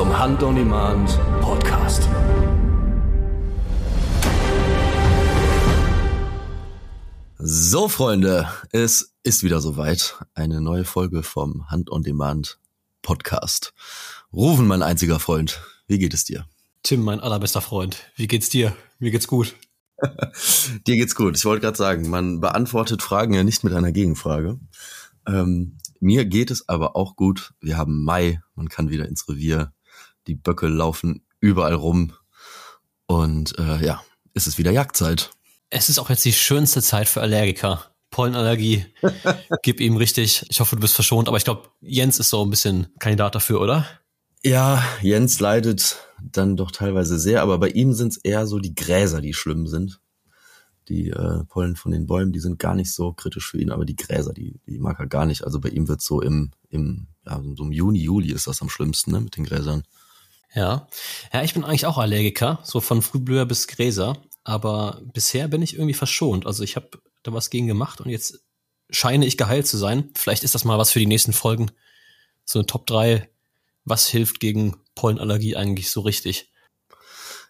[0.00, 2.08] Zum Hand on Demand Podcast.
[7.36, 10.16] So, Freunde, es ist wieder soweit.
[10.32, 12.58] Eine neue Folge vom Hand on Demand
[13.02, 13.74] Podcast.
[14.32, 15.60] Rufen, mein einziger Freund.
[15.86, 16.46] Wie geht es dir?
[16.82, 17.98] Tim, mein allerbester Freund.
[18.16, 18.74] Wie geht's dir?
[19.00, 19.54] Mir geht's gut.
[20.86, 21.36] dir geht's gut.
[21.36, 24.58] Ich wollte gerade sagen, man beantwortet Fragen ja nicht mit einer Gegenfrage.
[25.26, 27.52] Ähm, mir geht es aber auch gut.
[27.60, 29.74] Wir haben Mai, man kann wieder ins Revier.
[30.30, 32.12] Die Böcke laufen überall rum.
[33.06, 34.00] Und äh, ja,
[34.32, 35.32] es ist wieder Jagdzeit.
[35.70, 37.84] Es ist auch jetzt die schönste Zeit für Allergiker.
[38.10, 38.86] Pollenallergie,
[39.64, 40.46] gib ihm richtig.
[40.48, 43.60] Ich hoffe, du bist verschont, aber ich glaube, Jens ist so ein bisschen Kandidat dafür,
[43.60, 43.88] oder?
[44.44, 48.76] Ja, Jens leidet dann doch teilweise sehr, aber bei ihm sind es eher so die
[48.76, 50.00] Gräser, die schlimm sind.
[50.88, 53.84] Die äh, Pollen von den Bäumen, die sind gar nicht so kritisch für ihn, aber
[53.84, 55.42] die Gräser, die, die mag er gar nicht.
[55.42, 58.68] Also bei ihm wird so im, im, ja, so im Juni, Juli ist das am
[58.68, 59.82] schlimmsten, ne, mit den Gräsern.
[60.54, 60.88] Ja.
[61.32, 65.74] Ja, ich bin eigentlich auch Allergiker, so von Frühblüher bis Gräser, aber bisher bin ich
[65.74, 66.46] irgendwie verschont.
[66.46, 66.90] Also ich habe
[67.22, 68.40] da was gegen gemacht und jetzt
[68.90, 70.10] scheine ich geheilt zu sein.
[70.16, 71.70] Vielleicht ist das mal was für die nächsten Folgen.
[72.44, 73.28] So eine Top 3
[73.84, 76.50] was hilft gegen Pollenallergie eigentlich so richtig?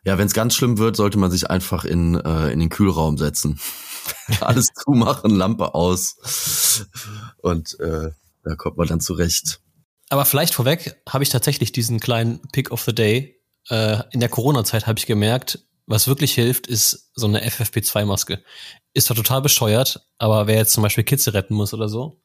[0.04, 3.18] Ja, wenn es ganz schlimm wird, sollte man sich einfach in, äh, in den Kühlraum
[3.18, 3.60] setzen.
[4.40, 6.86] Alles zumachen, Lampe aus.
[7.38, 8.10] Und äh,
[8.42, 9.60] da kommt man dann zurecht.
[10.10, 13.40] Aber vielleicht vorweg habe ich tatsächlich diesen kleinen Pick of the Day.
[13.68, 18.42] Äh, in der Corona-Zeit habe ich gemerkt, was wirklich hilft, ist so eine FFP2-Maske.
[18.92, 22.20] Ist zwar total bescheuert, aber wer jetzt zum Beispiel Kitze retten muss oder so,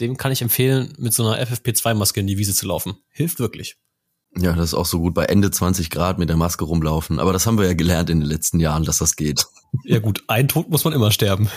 [0.00, 2.96] dem kann ich empfehlen, mit so einer FFP2-Maske in die Wiese zu laufen.
[3.10, 3.76] Hilft wirklich.
[4.36, 7.18] Ja, das ist auch so gut bei Ende 20 Grad mit der Maske rumlaufen.
[7.18, 9.46] Aber das haben wir ja gelernt in den letzten Jahren, dass das geht.
[9.84, 11.50] Ja gut, ein Tod muss man immer sterben.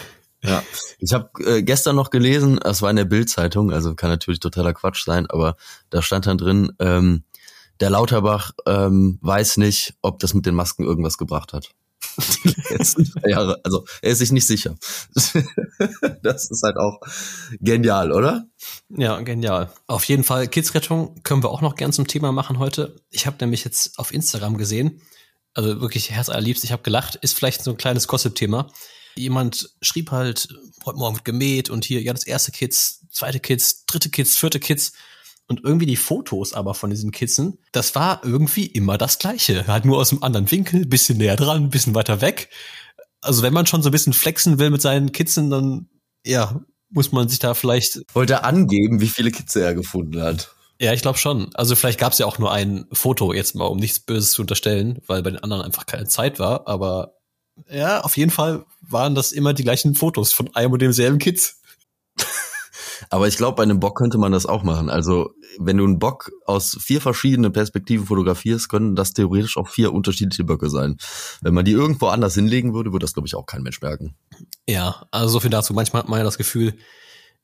[0.43, 0.63] Ja,
[0.99, 4.73] ich habe äh, gestern noch gelesen, das war in der Bild-Zeitung, also kann natürlich totaler
[4.73, 5.55] Quatsch sein, aber
[5.91, 7.23] da stand dann drin, ähm,
[7.79, 11.71] der Lauterbach ähm, weiß nicht, ob das mit den Masken irgendwas gebracht hat
[12.43, 13.59] die letzten drei Jahre.
[13.63, 14.75] Also er ist sich nicht sicher.
[15.13, 16.99] das ist halt auch
[17.59, 18.45] genial, oder?
[18.89, 19.71] Ja, genial.
[19.87, 22.95] Auf jeden Fall Kidsrettung können wir auch noch gern zum Thema machen heute.
[23.09, 25.01] Ich habe nämlich jetzt auf Instagram gesehen,
[25.53, 28.69] also wirklich herzallerliebst, ich habe gelacht, ist vielleicht so ein kleines Gossip-Thema.
[29.15, 30.47] Jemand schrieb halt,
[30.85, 34.59] heute Morgen wird gemäht und hier, ja, das erste Kids, zweite Kids, dritte Kids, vierte
[34.59, 34.93] Kids.
[35.47, 39.67] Und irgendwie die Fotos aber von diesen Kissen, das war irgendwie immer das Gleiche.
[39.67, 42.49] Halt nur aus einem anderen Winkel, bisschen näher dran, bisschen weiter weg.
[43.19, 45.89] Also wenn man schon so ein bisschen flexen will mit seinen Kitzen, dann,
[46.25, 47.99] ja, muss man sich da vielleicht.
[48.13, 50.55] Wollte angeben, wie viele Kitze er gefunden hat.
[50.79, 51.49] Ja, ich glaube schon.
[51.53, 54.41] Also vielleicht gab es ja auch nur ein Foto, jetzt mal, um nichts Böses zu
[54.41, 56.67] unterstellen, weil bei den anderen einfach keine Zeit war.
[56.67, 57.17] Aber
[57.69, 61.61] ja, auf jeden Fall waren das immer die gleichen Fotos von einem und demselben Kitz.
[63.09, 64.89] Aber ich glaube, bei einem Bock könnte man das auch machen.
[64.89, 69.91] Also, wenn du einen Bock aus vier verschiedenen Perspektiven fotografierst, können das theoretisch auch vier
[69.91, 70.97] unterschiedliche Böcke sein.
[71.41, 74.15] Wenn man die irgendwo anders hinlegen würde, würde das, glaube ich, auch kein Mensch merken.
[74.67, 75.73] Ja, also so viel dazu.
[75.73, 76.75] Manchmal hat man ja das Gefühl,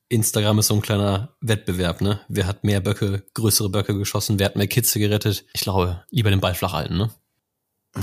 [0.09, 2.21] Instagram ist so ein kleiner Wettbewerb, ne?
[2.29, 5.45] Wer hat mehr Böcke, größere Böcke geschossen, wer hat mehr Kitze gerettet?
[5.53, 7.09] Ich glaube, lieber den Ball flach halten, ne?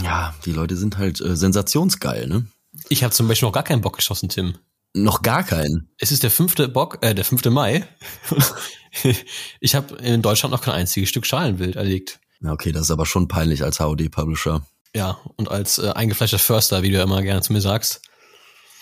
[0.02, 2.46] Ja, die Leute sind halt äh, sensationsgeil, ne?
[2.88, 4.54] Ich habe zum Beispiel noch gar keinen Bock geschossen, Tim.
[4.94, 5.88] Noch gar keinen.
[5.98, 7.86] Es ist der fünfte Bock, äh, der fünfte Mai.
[9.60, 12.20] ich habe in Deutschland noch kein einziges Stück Schalenwild erlegt.
[12.40, 14.66] Na okay, das ist aber schon peinlich als HOD-Publisher.
[14.94, 18.02] Ja, und als äh, eingefleischter Förster, wie du ja immer gerne zu mir sagst.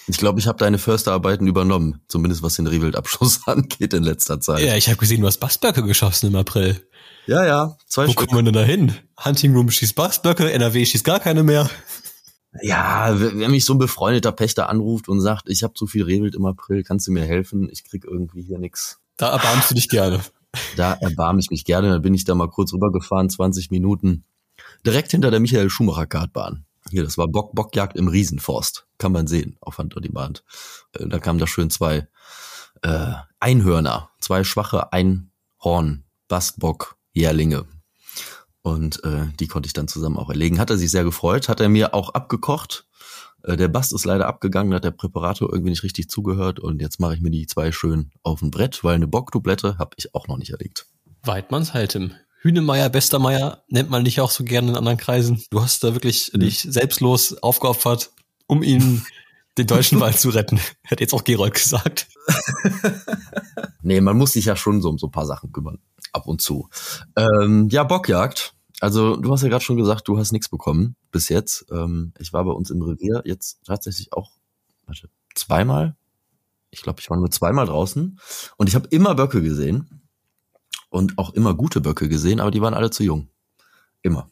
[0.09, 4.65] Ich glaube, ich habe deine Försterarbeiten übernommen, zumindest was den Rehwildabschuss angeht in letzter Zeit.
[4.65, 6.81] Ja, ich habe gesehen, du hast Bassböcke geschossen im April.
[7.27, 8.19] Ja, ja, zwei Wo Stück.
[8.19, 8.95] kommt man denn da hin?
[9.25, 11.71] Hunting Room schießt Bassböcke, NRW schießt gar keine mehr.
[12.61, 16.35] Ja, wenn mich so ein befreundeter Pächter anruft und sagt, ich habe zu viel Rehwild
[16.35, 17.69] im April, kannst du mir helfen?
[17.71, 18.99] Ich krieg irgendwie hier nix.
[19.17, 20.21] Da erbarmst du dich gerne.
[20.76, 21.88] Da erbarme ich mich gerne.
[21.88, 24.25] Dann bin ich da mal kurz rübergefahren, 20 Minuten.
[24.85, 26.67] Direkt hinter der Michael Schumacher Kartbahn.
[26.90, 28.87] Hier, das war Bock, Bockjagd im Riesenforst.
[28.99, 30.44] Kann man sehen auf Hand on Demand.
[30.93, 32.08] Äh, da kamen da schön zwei
[32.82, 37.67] äh, Einhörner, zwei schwache Einhorn, Bastbock, Jährlinge
[38.62, 40.58] und äh, die konnte ich dann zusammen auch erlegen.
[40.58, 42.87] Hat er sich sehr gefreut, hat er mir auch abgekocht.
[43.43, 47.00] Äh, der Bast ist leider abgegangen, hat der Präparator irgendwie nicht richtig zugehört und jetzt
[47.00, 50.28] mache ich mir die zwei schön auf ein Brett, weil eine Bockdublette habe ich auch
[50.28, 50.87] noch nicht erlegt.
[51.25, 52.12] Weidmanns Haltem.
[52.43, 55.44] Hühnemeier, Bestermeier nennt man dich auch so gerne in anderen Kreisen.
[55.50, 56.41] Du hast da wirklich mhm.
[56.41, 58.11] dich selbstlos aufgeopfert,
[58.49, 59.06] um ihn
[59.59, 60.59] den deutschen Wald zu retten.
[60.83, 62.09] Hätte jetzt auch Gerold gesagt.
[63.83, 65.79] nee, man muss sich ja schon so um so ein paar Sachen kümmern
[66.12, 66.69] ab und zu.
[67.17, 68.55] Ähm, ja, Bockjagd.
[68.81, 71.67] Also du hast ja gerade schon gesagt, du hast nichts bekommen bis jetzt.
[71.71, 74.33] Ähm, ich war bei uns im Revier jetzt tatsächlich auch
[74.87, 75.95] warte, zweimal.
[76.71, 78.19] Ich glaube, ich war nur zweimal draußen
[78.56, 80.01] und ich habe immer Böcke gesehen.
[80.93, 83.29] Und auch immer gute Böcke gesehen, aber die waren alle zu jung.
[84.03, 84.31] Immer.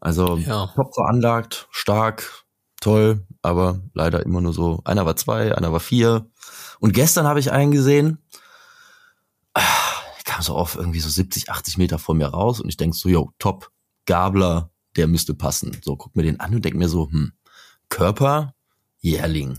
[0.00, 0.66] Also Ja.
[0.74, 2.44] top veranlagt, stark,
[2.80, 4.80] toll, aber leider immer nur so.
[4.84, 6.26] Einer war zwei, einer war vier.
[6.80, 8.18] Und gestern habe ich einen gesehen,
[9.54, 9.62] ah,
[10.16, 12.94] der kam so auf irgendwie so 70, 80 Meter vor mir raus und ich denk
[12.94, 13.70] so, yo, top,
[14.06, 15.76] Gabler, der müsste passen.
[15.84, 17.32] So, guck mir den an und denk mir so, hm,
[17.88, 18.54] Körper,
[18.98, 19.58] Jährling.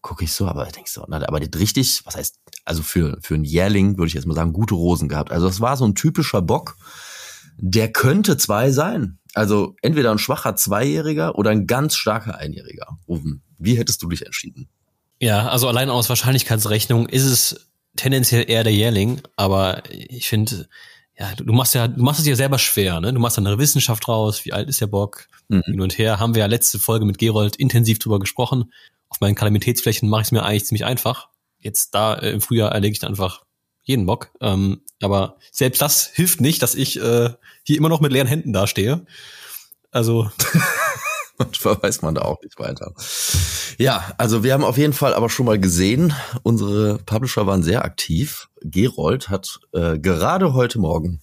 [0.00, 2.82] Guck ich so, aber ich denk so, na, aber der hat richtig, was heißt, also
[2.82, 5.32] für, für einen Jährling würde ich jetzt mal sagen, gute Rosen gehabt.
[5.32, 6.76] Also das war so ein typischer Bock,
[7.56, 9.18] der könnte zwei sein.
[9.34, 12.98] Also entweder ein schwacher Zweijähriger oder ein ganz starker Einjähriger.
[13.08, 14.68] Rufen, wie hättest du dich entschieden?
[15.20, 20.68] Ja, also allein aus Wahrscheinlichkeitsrechnung ist es tendenziell eher der Jährling, aber ich finde,
[21.18, 23.12] ja, du machst ja, du machst es dir selber schwer, ne?
[23.12, 25.62] Du machst dann eine Wissenschaft raus, wie alt ist der Bock, Mhm.
[25.64, 26.20] hin und her.
[26.20, 28.72] Haben wir ja letzte Folge mit Gerold intensiv drüber gesprochen.
[29.08, 31.28] Auf meinen Kalamitätsflächen mache ich es mir eigentlich ziemlich einfach.
[31.58, 33.42] Jetzt da äh, im Frühjahr erlege ich einfach
[33.82, 34.30] jeden Bock.
[34.40, 37.30] Ähm, aber selbst das hilft nicht, dass ich äh,
[37.64, 39.06] hier immer noch mit leeren Händen dastehe.
[39.90, 40.30] Also
[41.38, 42.92] Manchmal weiß man da auch nicht weiter.
[43.78, 46.12] Ja, also wir haben auf jeden Fall aber schon mal gesehen,
[46.42, 48.48] unsere Publisher waren sehr aktiv.
[48.60, 51.20] Gerold hat äh, gerade heute Morgen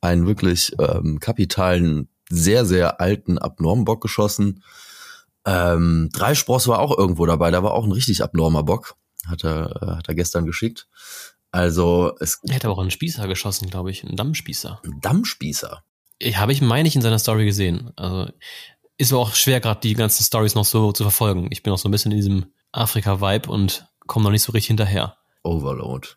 [0.00, 4.64] einen wirklich ähm, kapitalen, sehr, sehr alten abnormen geschossen.
[5.44, 8.96] Ähm, Dreispross war auch irgendwo dabei, da war auch ein richtig abnormer Bock.
[9.28, 10.88] Hat er, äh, hat er gestern geschickt.
[11.50, 14.80] Also es er hat aber auch einen Spießer geschossen, glaube ich, einen Dammspießer.
[14.84, 15.82] ein Dammspießer.
[16.18, 17.90] Ich habe ich, meine ich, in seiner Story gesehen.
[17.96, 18.30] Also
[18.98, 21.48] ist aber auch schwer, gerade die ganzen Stories noch so zu verfolgen.
[21.50, 24.66] Ich bin auch so ein bisschen in diesem Afrika-Vibe und komme noch nicht so richtig
[24.66, 25.16] hinterher.
[25.44, 26.08] Overload.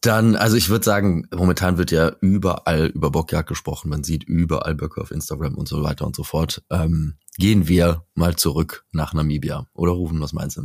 [0.00, 3.88] Dann, also ich würde sagen, momentan wird ja überall über Bockjagd gesprochen.
[3.88, 6.64] Man sieht überall Böcke auf Instagram und so weiter und so fort.
[6.70, 9.68] Ähm, gehen wir mal zurück nach Namibia.
[9.72, 10.62] Oder rufen, was meinst du?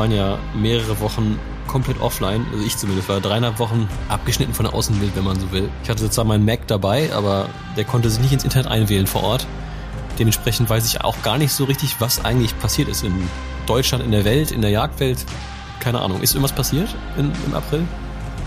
[0.00, 4.74] Waren ja mehrere Wochen komplett offline, also ich zumindest, war dreieinhalb Wochen abgeschnitten von der
[4.74, 5.68] Außenwelt, wenn man so will.
[5.84, 9.22] Ich hatte zwar meinen Mac dabei, aber der konnte sich nicht ins Internet einwählen vor
[9.22, 9.46] Ort.
[10.18, 13.12] Dementsprechend weiß ich auch gar nicht so richtig, was eigentlich passiert ist in
[13.66, 15.18] Deutschland, in der Welt, in der Jagdwelt.
[15.80, 16.22] Keine Ahnung.
[16.22, 16.88] Ist irgendwas passiert
[17.18, 17.86] in, im April?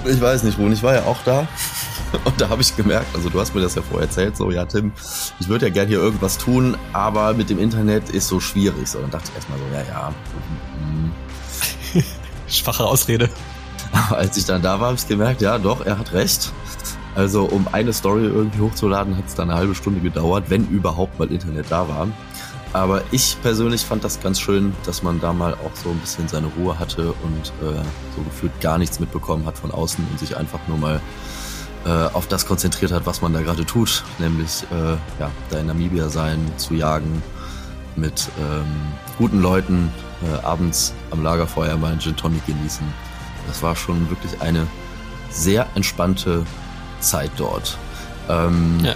[0.06, 1.48] Ich weiß nicht, Ruhn, ich war ja auch da.
[2.26, 4.66] Und da habe ich gemerkt, also du hast mir das ja vorher erzählt, so, ja,
[4.66, 4.92] Tim,
[5.40, 8.88] ich würde ja gern hier irgendwas tun, aber mit dem Internet ist so schwierig.
[8.88, 10.14] So, dann dachte ich erstmal so, ja, ja.
[12.54, 13.30] Schwache Ausrede.
[13.92, 16.52] Aber als ich dann da war, habe ich gemerkt, ja, doch, er hat recht.
[17.16, 21.20] Also um eine Story irgendwie hochzuladen, hat es dann eine halbe Stunde gedauert, wenn überhaupt
[21.20, 22.08] mal Internet da war.
[22.74, 26.28] Aber ich persönlich fand das ganz schön, dass man da mal auch so ein bisschen
[26.28, 27.84] seine Ruhe hatte und äh,
[28.16, 31.00] so gefühlt gar nichts mitbekommen hat von außen und sich einfach nur mal
[31.86, 35.68] äh, auf das konzentriert hat, was man da gerade tut, nämlich äh, ja, da in
[35.68, 37.22] Namibia sein, zu jagen,
[37.96, 38.66] mit ähm,
[39.20, 39.92] guten Leuten
[40.24, 42.86] äh, abends am Lagerfeuer mal einen Gin Tonic genießen.
[43.48, 44.68] Das war schon wirklich eine
[45.30, 46.46] sehr entspannte
[47.00, 47.78] Zeit dort.
[48.30, 48.96] Ähm, Ja.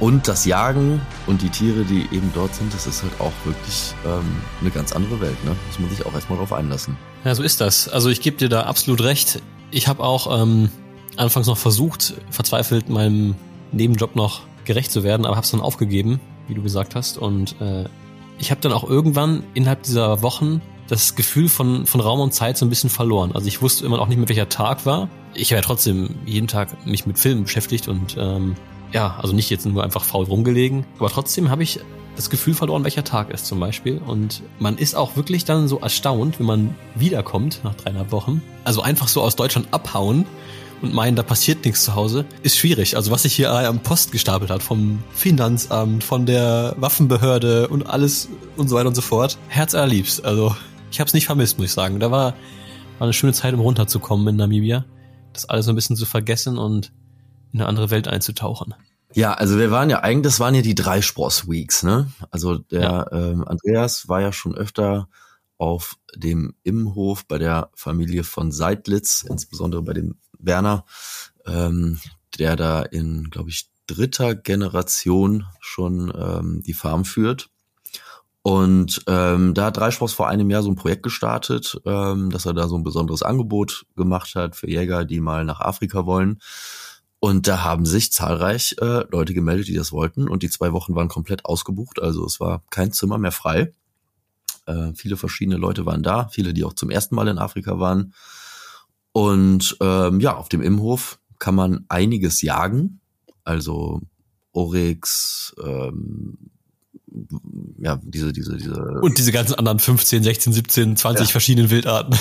[0.00, 3.94] Und das Jagen und die Tiere, die eben dort sind, das ist halt auch wirklich
[4.04, 4.24] ähm,
[4.60, 5.42] eine ganz andere Welt.
[5.44, 5.54] Ne?
[5.68, 6.96] Muss man sich auch erstmal drauf einlassen.
[7.24, 7.88] Ja, so ist das.
[7.88, 9.40] Also ich gebe dir da absolut recht.
[9.70, 10.68] Ich habe auch ähm,
[11.16, 13.36] anfangs noch versucht, verzweifelt meinem
[13.70, 17.16] Nebenjob noch gerecht zu werden, aber habe es dann aufgegeben, wie du gesagt hast.
[17.16, 17.84] Und äh,
[18.38, 22.58] ich habe dann auch irgendwann innerhalb dieser Wochen das Gefühl von, von Raum und Zeit
[22.58, 23.32] so ein bisschen verloren.
[23.32, 25.08] Also ich wusste immer auch nicht mehr, welcher Tag war.
[25.32, 28.54] Ich habe ja trotzdem jeden Tag mich mit Filmen beschäftigt und ähm,
[28.92, 31.80] ja, also nicht jetzt nur einfach faul rumgelegen, aber trotzdem habe ich
[32.16, 34.00] das Gefühl verloren, welcher Tag ist zum Beispiel.
[34.06, 38.40] Und man ist auch wirklich dann so erstaunt, wenn man wiederkommt nach dreieinhalb Wochen.
[38.62, 40.24] Also einfach so aus Deutschland abhauen
[40.84, 42.96] und meinen, da passiert nichts zu Hause, ist schwierig.
[42.96, 48.28] Also was sich hier am Post gestapelt hat, vom Finanzamt, von der Waffenbehörde und alles
[48.56, 49.38] und so weiter und so fort.
[49.48, 50.24] Herz allerliebst.
[50.24, 50.54] Also
[50.90, 51.98] ich habe es nicht vermisst, muss ich sagen.
[52.00, 52.34] Da war,
[52.98, 54.84] war eine schöne Zeit, um runterzukommen in Namibia.
[55.32, 56.92] Das alles so ein bisschen zu vergessen und
[57.52, 58.74] in eine andere Welt einzutauchen.
[59.14, 62.10] Ja, also wir waren ja eigentlich, das waren ja die drei Spross-Weeks, ne?
[62.30, 65.08] Also der ähm, Andreas war ja schon öfter
[65.56, 70.84] auf dem Immenhof bei der Familie von Seidlitz, insbesondere bei dem Werner,
[71.46, 72.00] ähm,
[72.38, 77.50] der da in, glaube ich, dritter Generation schon ähm, die Farm führt.
[78.42, 82.52] Und ähm, da hat Dreispross vor einem Jahr so ein Projekt gestartet, ähm, dass er
[82.52, 86.40] da so ein besonderes Angebot gemacht hat für Jäger, die mal nach Afrika wollen.
[87.20, 90.28] Und da haben sich zahlreich äh, Leute gemeldet, die das wollten.
[90.28, 92.02] Und die zwei Wochen waren komplett ausgebucht.
[92.02, 93.72] Also es war kein Zimmer mehr frei.
[94.66, 98.12] Äh, viele verschiedene Leute waren da, viele, die auch zum ersten Mal in Afrika waren.
[99.14, 103.00] Und ähm, ja, auf dem Immenhof kann man einiges jagen.
[103.44, 104.00] Also
[104.52, 106.50] Oryx, ähm,
[107.78, 108.74] ja, diese, diese, diese.
[108.74, 111.30] Und diese ganzen anderen 15, 16, 17, 20 ja.
[111.30, 112.18] verschiedenen Wildarten.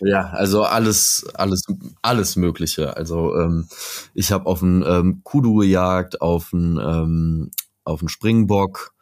[0.00, 1.64] Ja, also alles, alles,
[2.02, 2.96] alles Mögliche.
[2.96, 3.68] Also ähm,
[4.12, 7.50] ich habe auf einen ähm, Kudu gejagt, auf einen, ähm,
[7.84, 8.92] auf einen Springbock,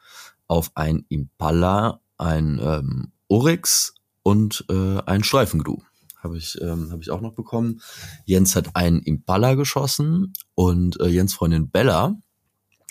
[0.48, 5.78] auf ein Impala, ein ähm, Oryx und äh, ein Streifengnu.
[6.16, 7.80] Habe ich, ähm, hab ich auch noch bekommen.
[8.24, 12.16] Jens hat einen Impala geschossen und äh, Jens Freundin Bella.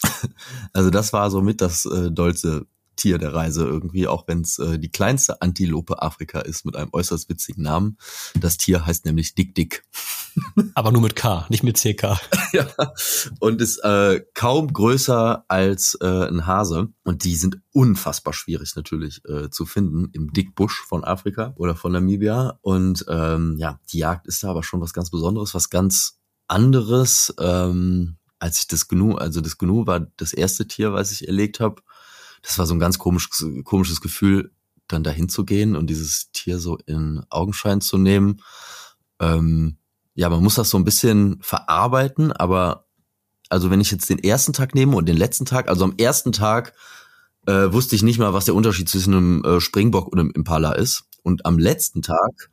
[0.74, 4.60] also das war so mit das äh, dollste Tier der Reise irgendwie, auch wenn es
[4.60, 7.98] äh, die kleinste Antilope Afrika ist mit einem äußerst witzigen Namen.
[8.40, 9.84] Das Tier heißt nämlich Dick Dick.
[10.74, 12.20] Aber nur mit K, nicht mit CK.
[12.54, 12.68] ja,
[13.40, 16.90] und ist äh, kaum größer als äh, ein Hase.
[17.04, 21.92] Und die sind unfassbar schwierig natürlich äh, zu finden im Dickbusch von Afrika oder von
[21.92, 22.60] Namibia.
[22.62, 27.34] Und ähm, ja, die Jagd ist da aber schon was ganz Besonderes, was ganz anderes.
[27.40, 31.60] Ähm, als ich das Gnu, also das Gnu war das erste Tier, was ich erlegt
[31.60, 31.82] habe
[32.46, 34.52] das war so ein ganz komisches, komisches Gefühl,
[34.88, 38.42] dann dahin zu gehen und dieses Tier so in Augenschein zu nehmen.
[39.20, 39.78] Ähm,
[40.14, 42.86] ja, man muss das so ein bisschen verarbeiten, aber
[43.50, 46.32] also wenn ich jetzt den ersten Tag nehme und den letzten Tag, also am ersten
[46.32, 46.74] Tag
[47.48, 50.74] äh, wusste ich nicht mal, was der Unterschied zwischen einem äh, Springbock und einem Impala
[50.74, 51.06] ist.
[51.24, 52.50] Und am letzten Tag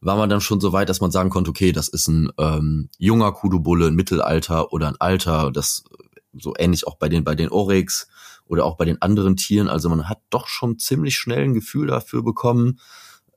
[0.00, 2.88] war man dann schon so weit, dass man sagen konnte, okay, das ist ein ähm,
[2.98, 5.84] junger Kudu-Bulle, ein Mittelalter oder ein Alter, das
[6.32, 8.08] so ähnlich auch bei den bei den Oryx
[8.46, 9.68] oder auch bei den anderen Tieren.
[9.68, 12.80] Also man hat doch schon ziemlich schnell ein Gefühl dafür bekommen,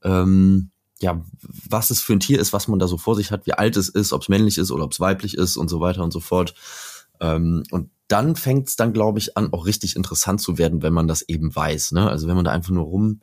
[0.03, 3.45] ähm, ja, was es für ein Tier ist, was man da so vor sich hat,
[3.45, 5.79] wie alt es ist, ob es männlich ist oder ob es weiblich ist und so
[5.79, 6.53] weiter und so fort.
[7.21, 10.93] Ähm, und dann fängt es dann, glaube ich, an, auch richtig interessant zu werden, wenn
[10.93, 11.93] man das eben weiß.
[11.93, 12.09] Ne?
[12.09, 13.21] Also wenn man da einfach nur rum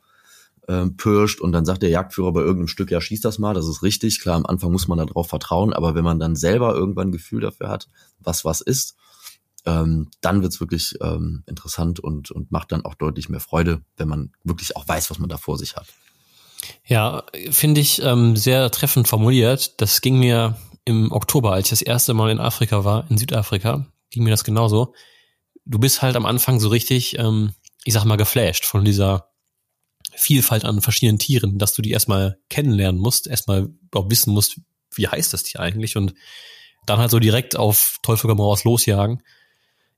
[0.67, 3.67] äh, pirscht und dann sagt der Jagdführer bei irgendeinem Stück, ja, schieß das mal, das
[3.67, 4.21] ist richtig.
[4.21, 7.41] Klar, am Anfang muss man darauf vertrauen, aber wenn man dann selber irgendwann ein Gefühl
[7.41, 7.89] dafür hat,
[8.19, 8.95] was was ist,
[9.67, 14.07] ähm, dann wird's wirklich ähm, interessant und, und macht dann auch deutlich mehr Freude, wenn
[14.07, 15.87] man wirklich auch weiß, was man da vor sich hat.
[16.85, 19.79] Ja, finde ich ähm, sehr treffend formuliert.
[19.81, 23.85] Das ging mir im Oktober, als ich das erste Mal in Afrika war, in Südafrika,
[24.09, 24.93] ging mir das genauso.
[25.65, 29.29] Du bist halt am Anfang so richtig, ähm, ich sag mal, geflasht von dieser
[30.15, 34.61] Vielfalt an verschiedenen Tieren, dass du die erstmal kennenlernen musst, erstmal auch wissen musst,
[34.95, 36.13] wie heißt das Tier eigentlich und
[36.85, 39.21] dann halt so direkt auf Teufel komm raus losjagen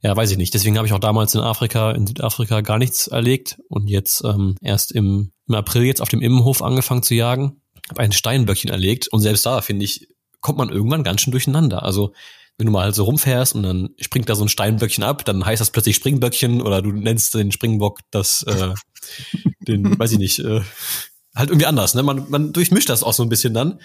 [0.02, 0.54] ja, weiß ich nicht.
[0.54, 4.56] Deswegen habe ich auch damals in Afrika, in Südafrika gar nichts erlegt und jetzt ähm,
[4.62, 7.62] erst im, im April jetzt auf dem Immenhof angefangen zu jagen.
[7.90, 10.08] Habe ein Steinböckchen erlegt und selbst da, finde ich,
[10.42, 11.84] kommt man irgendwann ganz schön durcheinander.
[11.84, 12.14] Also
[12.58, 15.46] wenn du mal halt so rumfährst und dann springt da so ein Steinböckchen ab, dann
[15.46, 18.74] heißt das plötzlich Springböckchen oder du nennst den Springbock das, äh,
[19.68, 20.62] den, weiß ich nicht, äh,
[21.36, 21.94] halt irgendwie anders.
[21.94, 22.04] Ne?
[22.04, 23.80] Man, man durchmischt das auch so ein bisschen dann.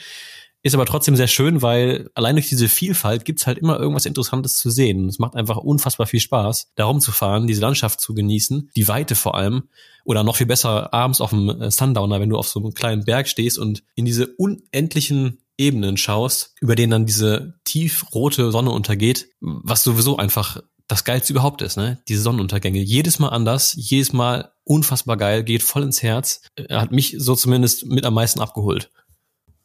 [0.67, 4.57] Ist aber trotzdem sehr schön, weil allein durch diese Vielfalt gibt's halt immer irgendwas Interessantes
[4.57, 5.07] zu sehen.
[5.11, 9.35] es macht einfach unfassbar viel Spaß, da rumzufahren, diese Landschaft zu genießen, die Weite vor
[9.35, 9.65] allem.
[10.07, 13.05] Oder noch viel besser abends auf dem äh, Sundowner, wenn du auf so einem kleinen
[13.05, 19.29] Berg stehst und in diese unendlichen Ebenen schaust, über denen dann diese tiefrote Sonne untergeht,
[19.41, 21.99] was sowieso einfach das Geilste überhaupt ist, ne?
[22.09, 22.81] Diese Sonnenuntergänge.
[22.81, 26.43] Jedes Mal anders, jedes Mal unfassbar geil, geht voll ins Herz.
[26.57, 28.91] Er hat mich so zumindest mit am meisten abgeholt.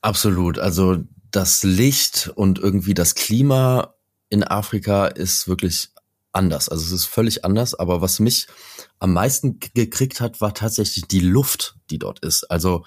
[0.02, 0.60] Absolut.
[0.60, 0.98] Also
[1.32, 3.96] das Licht und irgendwie das Klima
[4.30, 5.90] in Afrika ist wirklich
[6.32, 6.70] anders.
[6.70, 7.76] Also es ist völlig anders.
[7.76, 8.48] Aber was mich
[9.00, 12.50] am meisten gekriegt hat, war tatsächlich die Luft, die dort ist.
[12.50, 12.86] Also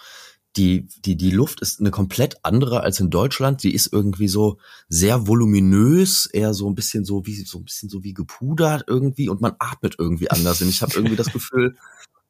[0.57, 3.63] die, die, die Luft ist eine komplett andere als in Deutschland.
[3.63, 7.89] Die ist irgendwie so sehr voluminös, eher so ein bisschen so wie, so ein bisschen
[7.89, 10.61] so wie gepudert irgendwie und man atmet irgendwie anders.
[10.61, 11.77] Und ich habe irgendwie das Gefühl,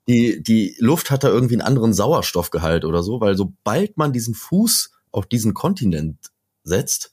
[0.08, 4.34] die, die Luft hat da irgendwie einen anderen Sauerstoffgehalt oder so, weil sobald man diesen
[4.34, 6.18] Fuß auf diesen Kontinent
[6.64, 7.12] setzt,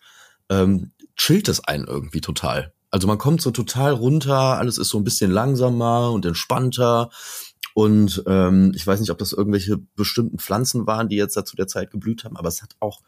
[0.50, 2.74] ähm, chillt es einen irgendwie total.
[2.92, 7.10] Also man kommt so total runter, alles ist so ein bisschen langsamer und entspannter.
[7.76, 11.56] Und ähm, ich weiß nicht, ob das irgendwelche bestimmten Pflanzen waren, die jetzt da zu
[11.56, 13.02] der Zeit geblüht haben, aber es hat auch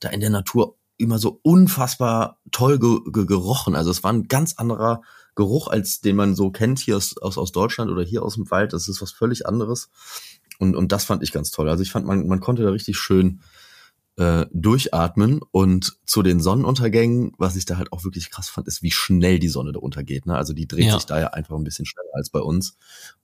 [0.00, 3.74] da in der Natur immer so unfassbar toll ge ge gerochen.
[3.74, 5.02] Also es war ein ganz anderer
[5.36, 8.50] Geruch, als den man so kennt hier aus, aus, aus Deutschland oder hier aus dem
[8.50, 8.72] Wald.
[8.72, 9.90] Das ist was völlig anderes.
[10.58, 11.68] Und, und das fand ich ganz toll.
[11.68, 13.40] Also ich fand, man, man konnte da richtig schön
[14.16, 15.40] äh, durchatmen.
[15.50, 19.38] Und zu den Sonnenuntergängen, was ich da halt auch wirklich krass fand, ist, wie schnell
[19.38, 20.26] die Sonne da untergeht.
[20.26, 20.36] Ne?
[20.36, 20.94] Also die dreht ja.
[20.94, 22.76] sich da ja einfach ein bisschen schneller als bei uns.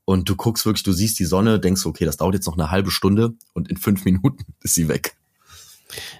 [0.04, 2.70] Und du guckst wirklich, du siehst die Sonne, denkst, okay, das dauert jetzt noch eine
[2.70, 5.16] halbe Stunde und in fünf Minuten ist sie weg.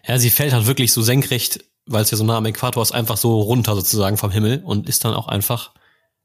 [0.07, 2.93] Ja, sie fällt halt wirklich so senkrecht, weil es ja so nah am Äquator ist,
[2.93, 5.73] einfach so runter sozusagen vom Himmel und ist dann auch einfach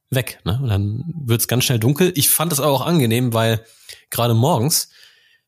[0.09, 0.39] weg.
[0.45, 0.59] Ne?
[0.61, 2.11] Und dann wird's ganz schnell dunkel.
[2.15, 3.63] Ich fand das aber auch angenehm, weil
[4.09, 4.89] gerade morgens,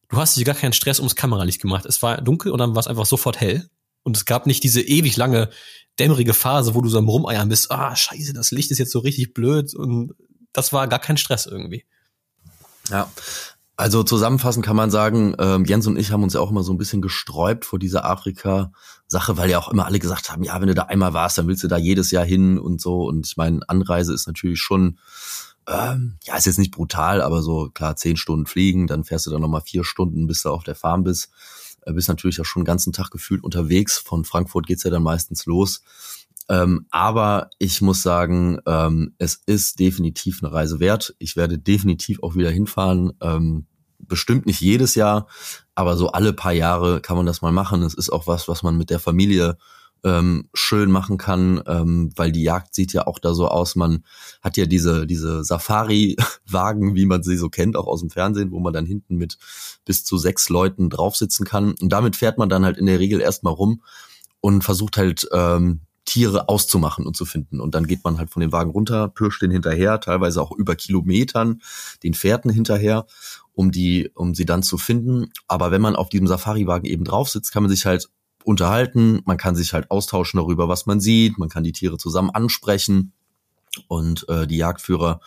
[0.10, 1.86] du hast dir gar keinen Stress ums Kameralicht gemacht.
[1.86, 3.70] Es war dunkel und dann war es einfach sofort hell.
[4.04, 5.50] Und es gab nicht diese ewig lange,
[6.00, 9.00] dämmerige Phase, wo du so am Rumeiern bist, ah, scheiße, das Licht ist jetzt so
[9.00, 9.74] richtig blöd.
[9.76, 10.14] Und
[10.54, 11.86] das war gar kein Stress irgendwie.
[12.90, 13.12] Ja,
[13.80, 16.74] also zusammenfassend kann man sagen, ähm, Jens und ich haben uns ja auch immer so
[16.74, 18.04] ein bisschen gesträubt vor dieser
[19.10, 21.48] Afrika-Sache, weil ja auch immer alle gesagt haben, ja, wenn du da einmal warst, dann
[21.48, 23.08] willst du da jedes Jahr hin und so.
[23.08, 25.00] Und ich meine, Anreise ist natürlich schon,
[25.68, 29.32] ähm, ja, ist jetzt nicht brutal, aber so klar, zehn Stunden fliegen, dann fährst du
[29.32, 31.30] dann nochmal vier Stunden, bis du auf der Farm bist.
[31.86, 33.98] Äh, bist natürlich ja schon den ganzen Tag gefühlt unterwegs.
[33.98, 35.82] Von Frankfurt geht's ja dann meistens los.
[36.48, 41.16] Ähm, aber ich muss sagen, ähm, es ist definitiv eine Reise wert.
[41.20, 43.14] Ich werde definitiv auch wieder hinfahren.
[43.22, 43.68] Ähm,
[44.10, 45.28] bestimmt nicht jedes Jahr,
[45.76, 47.84] aber so alle paar Jahre kann man das mal machen.
[47.84, 49.58] Es ist auch was, was man mit der Familie
[50.04, 53.76] ähm, schön machen kann, ähm, weil die Jagd sieht ja auch da so aus.
[53.76, 54.04] Man
[54.42, 58.60] hat ja diese diese Safari-Wagen, wie man sie so kennt, auch aus dem Fernsehen, wo
[58.60, 59.38] man dann hinten mit
[59.86, 61.76] bis zu sechs Leuten draufsitzen kann.
[61.82, 63.82] Und damit fährt man dann halt in der Regel erstmal rum
[64.42, 67.60] und versucht halt ähm, Tiere auszumachen und zu finden.
[67.60, 70.76] Und dann geht man halt von dem Wagen runter, pirscht den hinterher, teilweise auch über
[70.76, 71.62] Kilometern,
[72.04, 73.06] den Fährten hinterher,
[73.60, 75.34] um die, um sie dann zu finden.
[75.50, 78.08] Aber wenn man auf diesem Safari-Wagen eben drauf sitzt, kann man sich halt
[78.46, 82.30] unterhalten, man kann sich halt austauschen darüber, was man sieht, man kann die Tiere zusammen
[82.30, 83.12] ansprechen
[83.90, 85.20] und äh, die Jagdführer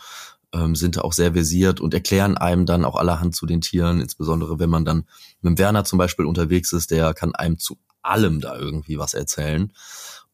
[0.51, 4.57] ähm, sind auch sehr versiert und erklären einem dann auch allerhand zu den Tieren, insbesondere
[4.57, 5.05] wenn man dann
[5.41, 9.71] mit Werner zum Beispiel unterwegs ist, der kann einem zu allem da irgendwie was erzählen.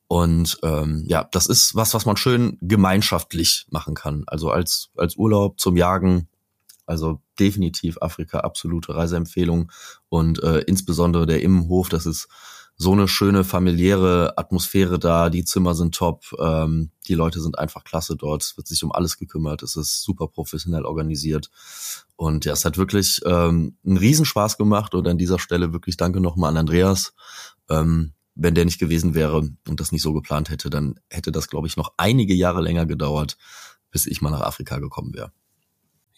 [0.08, 4.24] Und ähm, ja, das ist was, was man schön gemeinschaftlich machen kann.
[4.26, 6.30] Also als, als Urlaub zum Jagen.
[6.90, 9.72] Also definitiv Afrika, absolute Reiseempfehlung.
[10.10, 12.28] Und äh, insbesondere der Immenhof, das ist
[12.76, 15.30] so eine schöne familiäre Atmosphäre da.
[15.30, 16.34] Die Zimmer sind top.
[16.40, 18.42] Ähm, die Leute sind einfach klasse dort.
[18.42, 19.62] Es wird sich um alles gekümmert.
[19.62, 21.52] Es ist super professionell organisiert.
[22.16, 24.96] Und ja, es hat wirklich ähm, einen Riesenspaß gemacht.
[24.96, 27.14] Und an dieser Stelle wirklich danke nochmal an Andreas.
[27.70, 31.50] Ähm, wenn der nicht gewesen wäre und das nicht so geplant hätte, dann hätte das,
[31.50, 33.38] glaube ich, noch einige Jahre länger gedauert,
[33.92, 35.34] bis ich mal nach Afrika gekommen wäre.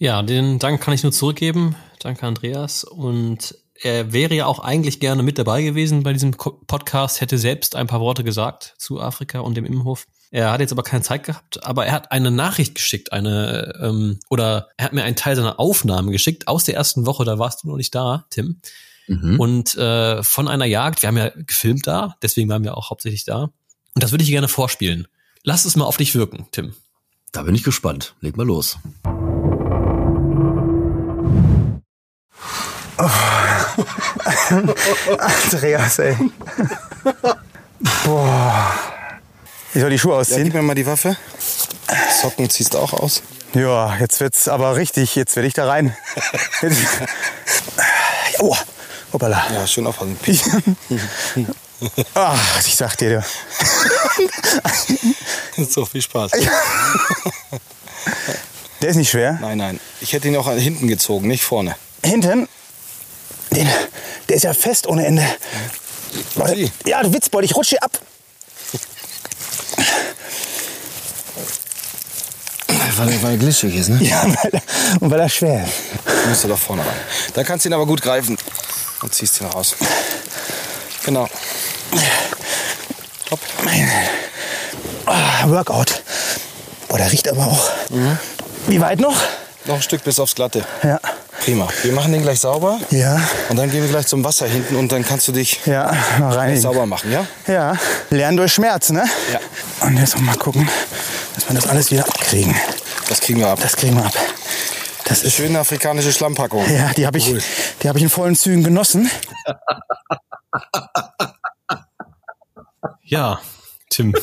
[0.02, 1.76] Ja, den Dank kann ich nur zurückgeben.
[2.00, 2.84] Danke, Andreas.
[2.84, 7.76] Und er wäre ja auch eigentlich gerne mit dabei gewesen bei diesem Podcast, hätte selbst
[7.76, 10.08] ein paar Worte gesagt zu Afrika und dem Immenhof.
[10.32, 14.18] Er hat jetzt aber keine Zeit gehabt, aber er hat eine Nachricht geschickt, eine ähm,
[14.28, 17.62] oder er hat mir einen Teil seiner Aufnahmen geschickt aus der ersten Woche, da warst
[17.62, 18.60] du noch nicht da, Tim.
[19.06, 19.40] Mhm.
[19.40, 23.26] Und äh, von einer Jagd, wir haben ja gefilmt da, deswegen waren wir auch hauptsächlich
[23.26, 23.52] da.
[23.94, 25.08] Und das würde ich gerne vorspielen.
[25.44, 26.74] Lass es mal auf dich wirken, Tim.
[27.32, 28.16] Da bin ich gespannt.
[28.20, 28.80] Leg mal los.
[33.02, 33.10] Oh.
[35.18, 36.16] Andreas, ey.
[38.04, 38.74] Boah.
[39.74, 40.40] Ich soll die Schuhe ausziehen?
[40.40, 41.16] Ja, gib mir mal die Waffe.
[42.22, 43.24] Socken ziehst du auch aus.
[43.54, 45.16] Ja, jetzt wird's aber richtig.
[45.16, 45.96] Jetzt werde ich da rein.
[48.40, 48.56] oh,
[49.14, 49.46] Hoppala.
[49.54, 50.18] Ja, schön aufpassen.
[52.14, 53.24] Ach, ich sag dir.
[55.70, 56.32] so viel Spaß.
[58.82, 59.40] Der ist nicht schwer?
[59.42, 59.80] Nein, nein.
[60.00, 61.76] Ich hätte ihn auch hinten gezogen, nicht vorne.
[62.04, 62.48] Hinten?
[63.52, 63.70] Den,
[64.30, 65.26] der ist ja fest ohne Ende.
[66.48, 66.72] Sie.
[66.86, 67.92] Ja, du Witzbold, ich rutsche ab.
[72.98, 73.98] Weil er, weil er glitschig ist, ne?
[74.04, 74.62] Ja, weil er,
[75.00, 76.28] und weil er schwer ist.
[76.28, 76.96] Musst du da vorne rein.
[77.34, 78.38] Da kannst du ihn aber gut greifen.
[79.02, 79.76] Und ziehst ihn raus.
[81.06, 81.28] Genau.
[83.32, 83.40] Hopp.
[85.08, 86.04] Oh, Workout.
[86.88, 87.70] Boah, der riecht aber auch.
[87.90, 88.20] Mhm.
[88.68, 89.20] Wie weit noch?
[89.66, 90.66] Noch ein Stück bis aufs Glatte.
[90.84, 91.00] Ja.
[91.44, 91.68] Prima.
[91.82, 92.80] Wir machen den gleich sauber.
[92.92, 93.20] Ja.
[93.50, 96.56] Und dann gehen wir gleich zum Wasser hinten und dann kannst du dich ja, mal
[96.58, 97.26] sauber machen, ja?
[97.48, 97.78] Ja.
[98.12, 99.06] Lernen durch Schmerz, ne?
[99.34, 99.40] Ja.
[99.88, 100.70] Und jetzt mal gucken,
[101.34, 102.56] dass wir das alles wieder abkriegen.
[103.10, 103.60] Das kriegen wir ab.
[103.60, 104.14] Das kriegen wir ab.
[105.06, 106.64] Das ist schöne afrikanische Schlammpackung.
[106.72, 107.42] Ja, die habe ich, cool.
[107.82, 109.10] die habe ich in vollen Zügen genossen.
[113.04, 113.42] ja,
[113.90, 114.14] Tim.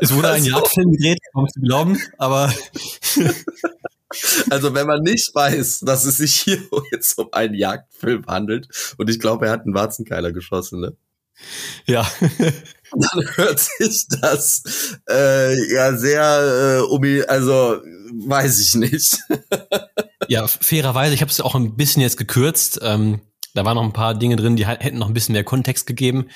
[0.00, 2.52] Es wurde ein Jagdfilm gedreht, kaum zu glauben, aber.
[4.50, 6.58] Also wenn man nicht weiß, dass es sich hier
[6.92, 10.96] jetzt um einen Jagdfilm handelt, und ich glaube, er hat einen Warzenkeiler geschossen, ne?
[11.86, 12.10] Ja.
[12.92, 17.80] Dann hört sich das äh, ja sehr äh, um, also
[18.12, 19.18] weiß ich nicht.
[20.28, 22.78] ja, fairerweise, ich habe es auch ein bisschen jetzt gekürzt.
[22.82, 23.20] Ähm,
[23.54, 26.28] da waren noch ein paar Dinge drin, die hätten noch ein bisschen mehr Kontext gegeben.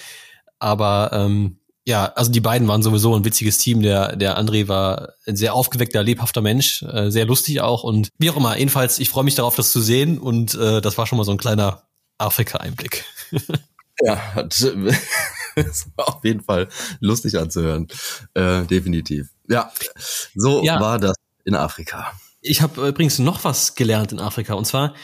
[0.59, 3.83] Aber ähm, ja, also die beiden waren sowieso ein witziges Team.
[3.83, 7.85] Der, der André war ein sehr aufgeweckter, lebhafter Mensch, äh, sehr lustig auch.
[7.85, 10.19] Und wie auch immer, jedenfalls, ich freue mich darauf, das zu sehen.
[10.19, 11.85] Und äh, das war schon mal so ein kleiner
[12.19, 13.05] Afrika-Einblick.
[14.03, 14.63] ja, das
[15.97, 16.69] war auf jeden Fall
[17.01, 17.89] lustig anzuhören.
[18.35, 19.31] Äh, definitiv.
[19.49, 19.73] Ja,
[20.35, 20.81] so ja.
[20.81, 22.13] war das in Afrika.
[22.43, 24.55] Ich habe übrigens noch was gelernt in Afrika.
[24.55, 24.95] Und zwar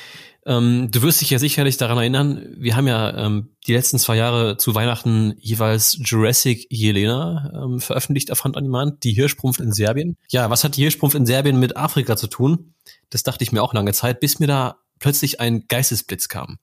[0.46, 4.16] Ähm, du wirst dich ja sicherlich daran erinnern, wir haben ja ähm, die letzten zwei
[4.16, 9.72] Jahre zu Weihnachten jeweils Jurassic Jelena ähm, veröffentlicht auf Hand on Demand, die Hirschprumpf in
[9.72, 10.16] Serbien.
[10.30, 12.74] Ja, was hat die Hirschprumpf in Serbien mit Afrika zu tun?
[13.10, 16.58] Das dachte ich mir auch lange Zeit, bis mir da plötzlich ein Geistesblitz kam.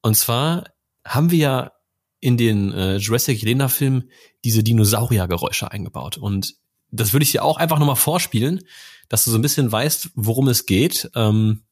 [0.00, 0.66] Und zwar
[1.04, 1.72] haben wir ja
[2.20, 4.04] in den äh, Jurassic Jelena Film
[4.44, 6.18] diese Dinosauriergeräusche eingebaut.
[6.18, 6.54] Und
[6.92, 8.60] das würde ich dir auch einfach nochmal vorspielen,
[9.08, 11.10] dass du so ein bisschen weißt, worum es geht.
[11.16, 11.62] Ähm,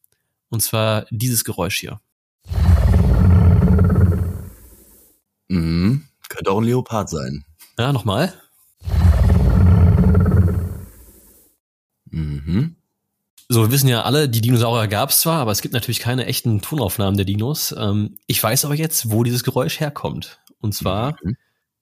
[0.50, 2.00] und zwar dieses Geräusch hier.
[5.48, 6.04] Mhm.
[6.28, 7.44] Könnte auch ein Leopard sein.
[7.78, 8.34] Ja, nochmal.
[12.10, 12.76] Mhm.
[13.48, 16.26] So, wir wissen ja alle, die Dinosaurier gab es zwar, aber es gibt natürlich keine
[16.26, 17.74] echten Tonaufnahmen der Dinos.
[17.76, 20.40] Ähm, ich weiß aber jetzt, wo dieses Geräusch herkommt.
[20.60, 21.36] Und zwar, mhm.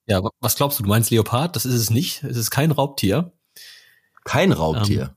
[0.07, 0.83] ja, was glaubst du?
[0.83, 1.57] Du meinst Leopard?
[1.57, 2.23] Das ist es nicht.
[2.25, 3.33] Es ist kein Raubtier.
[4.25, 5.03] Kein Raubtier.
[5.03, 5.11] Ähm,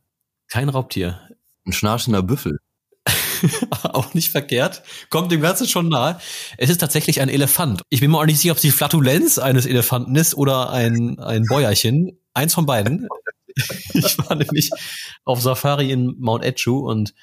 [0.49, 1.21] kein Raubtier.
[1.65, 2.59] Ein schnarchender Büffel.
[3.83, 4.83] auch nicht verkehrt.
[5.09, 6.19] Kommt dem Ganzen schon nahe.
[6.57, 7.81] Es ist tatsächlich ein Elefant.
[7.89, 11.19] Ich bin mir auch nicht sicher, ob es die Flatulenz eines Elefanten ist oder ein,
[11.19, 12.17] ein Bäuerchen.
[12.33, 13.07] Eins von beiden.
[13.93, 14.69] ich war nämlich
[15.25, 17.13] auf Safari in Mount Etchu und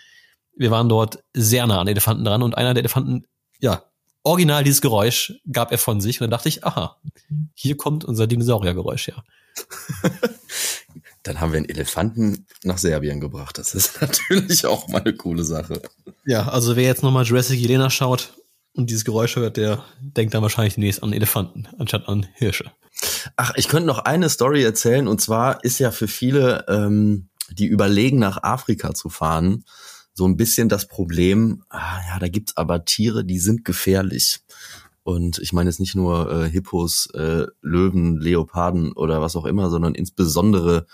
[0.57, 3.25] wir waren dort sehr nah an Elefanten dran und einer der Elefanten,
[3.61, 3.85] ja,
[4.25, 6.97] original dieses Geräusch gab er von sich und dann dachte ich, aha,
[7.55, 9.25] hier kommt unser Dinosauriergeräusch her.
[11.23, 13.59] Dann haben wir einen Elefanten nach Serbien gebracht.
[13.59, 15.83] Das ist natürlich auch mal eine coole Sache.
[16.25, 18.35] Ja, also wer jetzt nochmal Jurassic Jelena schaut
[18.75, 22.71] und dieses Geräusch hört, der denkt dann wahrscheinlich demnächst an Elefanten anstatt an Hirsche.
[23.37, 27.67] Ach, ich könnte noch eine Story erzählen und zwar ist ja für viele, ähm, die
[27.67, 29.65] überlegen, nach Afrika zu fahren,
[30.15, 34.41] so ein bisschen das Problem, ah, ja, da gibt's aber Tiere, die sind gefährlich.
[35.09, 39.71] Und ich meine jetzt nicht nur äh, Hippos, äh, Löwen, Leoparden oder was auch immer,
[39.71, 40.87] sondern insbesondere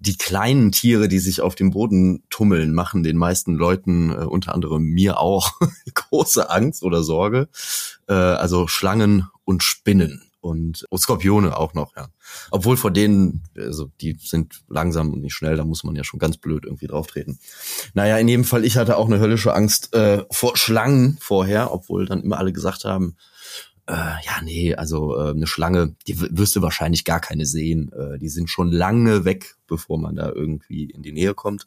[0.00, 4.52] die kleinen Tiere, die sich auf dem Boden tummeln, machen den meisten Leuten, äh, unter
[4.52, 5.52] anderem mir auch,
[5.94, 7.48] große Angst oder Sorge.
[8.08, 12.08] Äh, also Schlangen und Spinnen und oh, Skorpione auch noch, ja.
[12.50, 16.18] Obwohl vor denen, also die sind langsam und nicht schnell, da muss man ja schon
[16.18, 17.38] ganz blöd irgendwie drauf treten.
[17.94, 22.06] Naja, in jedem Fall, ich hatte auch eine höllische Angst äh, vor Schlangen vorher, obwohl
[22.06, 23.16] dann immer alle gesagt haben,
[23.86, 27.92] äh, ja, nee, also äh, eine Schlange, die wirst du wahrscheinlich gar keine sehen.
[27.92, 31.66] Äh, die sind schon lange weg, bevor man da irgendwie in die Nähe kommt.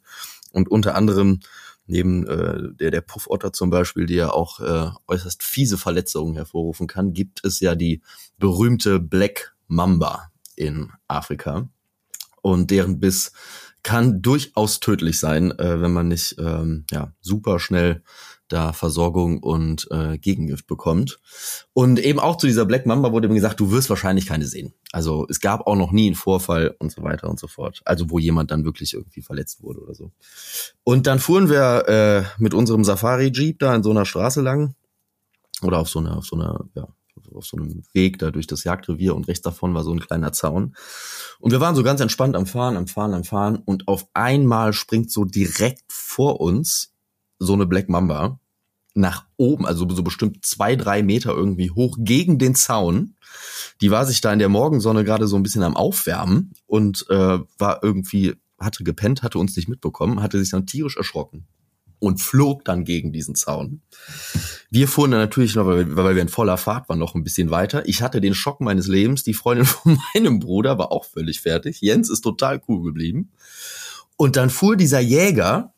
[0.52, 1.40] Und unter anderem
[1.86, 6.86] neben äh, der, der Puffotter zum Beispiel, die ja auch äh, äußerst fiese Verletzungen hervorrufen
[6.86, 8.02] kann, gibt es ja die
[8.38, 11.68] berühmte Black Mamba in Afrika.
[12.42, 13.32] Und deren Biss
[13.82, 18.02] kann durchaus tödlich sein, äh, wenn man nicht ähm, ja, super schnell
[18.48, 21.18] da Versorgung und äh, Gegengift bekommt.
[21.72, 24.72] Und eben auch zu dieser Black Mamba wurde mir gesagt, du wirst wahrscheinlich keine sehen.
[24.92, 27.82] Also es gab auch noch nie einen Vorfall und so weiter und so fort.
[27.84, 30.12] Also wo jemand dann wirklich irgendwie verletzt wurde oder so.
[30.84, 34.74] Und dann fuhren wir äh, mit unserem Safari-Jeep da in so einer Straße lang
[35.62, 36.86] oder auf so einer, auf so einer, ja,
[37.34, 40.32] auf so einem Weg da durch das Jagdrevier und rechts davon war so ein kleiner
[40.32, 40.74] Zaun.
[41.40, 44.72] Und wir waren so ganz entspannt am Fahren, am Fahren, am Fahren und auf einmal
[44.72, 46.95] springt so direkt vor uns
[47.38, 48.38] so eine Black Mamba
[48.94, 53.14] nach oben, also so bestimmt zwei, drei Meter irgendwie hoch gegen den Zaun.
[53.80, 57.38] Die war sich da in der Morgensonne gerade so ein bisschen am Aufwärmen und äh,
[57.58, 61.46] war irgendwie, hatte gepennt, hatte uns nicht mitbekommen, hatte sich dann tierisch erschrocken
[61.98, 63.82] und flog dann gegen diesen Zaun.
[64.70, 67.86] Wir fuhren dann natürlich noch, weil wir, in voller Fahrt waren, noch ein bisschen weiter.
[67.86, 69.24] Ich hatte den Schock meines Lebens.
[69.24, 71.80] Die Freundin von meinem Bruder war auch völlig fertig.
[71.80, 73.30] Jens ist total cool geblieben.
[74.16, 75.74] Und dann fuhr dieser Jäger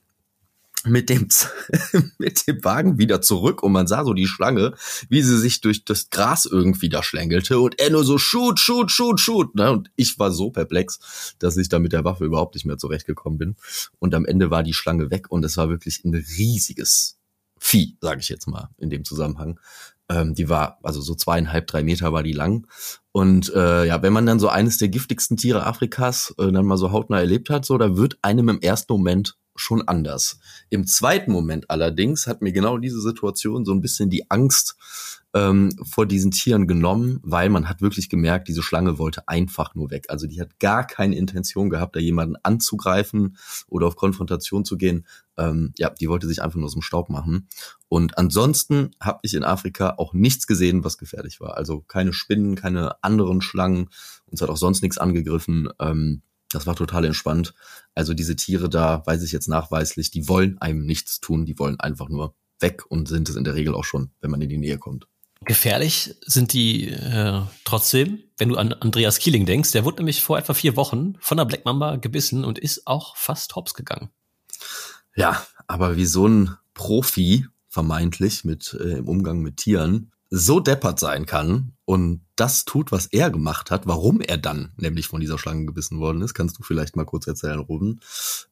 [0.85, 1.29] mit dem,
[2.19, 4.75] mit dem Wagen wieder zurück und man sah so die Schlange,
[5.09, 8.91] wie sie sich durch das Gras irgendwie da schlängelte und er nur so shoot, shoot,
[8.91, 9.55] shoot, shoot.
[9.55, 9.71] Ne?
[9.71, 13.39] Und ich war so perplex, dass ich da mit der Waffe überhaupt nicht mehr zurechtgekommen
[13.39, 13.57] bin.
[13.99, 17.18] Und am Ende war die Schlange weg und es war wirklich ein riesiges
[17.61, 19.59] Vieh, sage ich jetzt mal in dem Zusammenhang.
[20.09, 22.67] Ähm, die war, also so zweieinhalb, drei Meter war die lang.
[23.13, 26.79] Und äh, ja, wenn man dann so eines der giftigsten Tiere Afrikas äh, dann mal
[26.79, 30.39] so hautnah erlebt hat, so, da wird einem im ersten Moment schon anders.
[30.71, 34.77] Im zweiten Moment allerdings hat mir genau diese Situation so ein bisschen die Angst
[35.35, 39.91] ähm, vor diesen Tieren genommen, weil man hat wirklich gemerkt, diese Schlange wollte einfach nur
[39.91, 40.07] weg.
[40.09, 43.37] Also die hat gar keine Intention gehabt, da jemanden anzugreifen
[43.69, 45.07] oder auf Konfrontation zu gehen.
[45.37, 47.49] Ähm, ja, die wollte sich einfach nur aus dem Staub machen.
[47.89, 51.57] Und ansonsten habe ich in Afrika auch nichts gesehen, was gefährlich war.
[51.57, 53.91] Also keine Spinnen, keine anderen Schlangen.
[54.27, 55.69] Uns hat auch sonst nichts angegriffen.
[55.79, 57.55] Ähm, das war total entspannt.
[57.95, 61.79] Also diese Tiere da, weiß ich jetzt nachweislich, die wollen einem nichts tun, die wollen
[61.79, 64.59] einfach nur weg und sind es in der Regel auch schon, wenn man in die
[64.59, 65.07] Nähe kommt.
[65.49, 69.73] Gefährlich sind die äh, trotzdem, wenn du an Andreas Kieling denkst.
[69.73, 73.17] Der wurde nämlich vor etwa vier Wochen von der Black Mamba gebissen und ist auch
[73.17, 74.11] fast hops gegangen.
[75.17, 81.01] Ja, aber wie so ein Profi vermeintlich mit äh, im Umgang mit Tieren, so deppert
[81.01, 85.39] sein kann und das tut, was er gemacht hat, warum er dann nämlich von dieser
[85.39, 88.01] Schlange gebissen worden ist, kannst du vielleicht mal kurz erzählen, Ruben.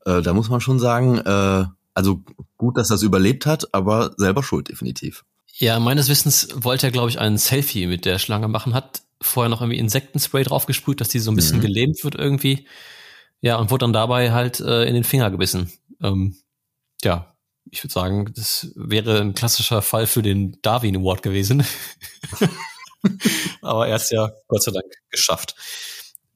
[0.07, 2.23] Äh, da muss man schon sagen, äh, also
[2.57, 5.25] gut, dass er es überlebt hat, aber selber schuld definitiv.
[5.59, 9.49] Ja, meines Wissens wollte er, glaube ich, ein Selfie mit der Schlange machen, hat vorher
[9.49, 11.63] noch irgendwie Insektenspray draufgesprüht, dass die so ein bisschen mhm.
[11.63, 12.69] gelähmt wird irgendwie.
[13.41, 15.73] Ja, und wurde dann dabei halt äh, in den Finger gebissen.
[16.03, 16.37] Ähm,
[17.03, 17.37] ja,
[17.71, 21.65] ich würde sagen, das wäre ein klassischer Fall für den Darwin Award gewesen.
[23.63, 25.55] aber er hat es ja Gott sei Dank geschafft.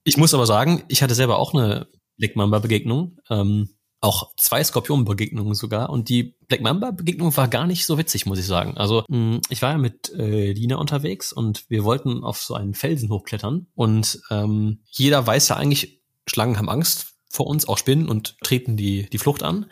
[0.03, 3.19] Ich muss aber sagen, ich hatte selber auch eine Black Mamba-Begegnung.
[3.29, 5.91] Ähm, auch zwei Skorpionenbegegnungen sogar.
[5.91, 8.77] Und die Black Mamba-Begegnung war gar nicht so witzig, muss ich sagen.
[8.77, 12.75] Also mh, ich war ja mit äh, Lina unterwegs und wir wollten auf so einen
[12.75, 13.67] Felsen hochklettern.
[13.75, 18.77] Und ähm, jeder weiß ja eigentlich, Schlangen haben Angst vor uns, auch Spinnen und treten
[18.77, 19.67] die, die Flucht an.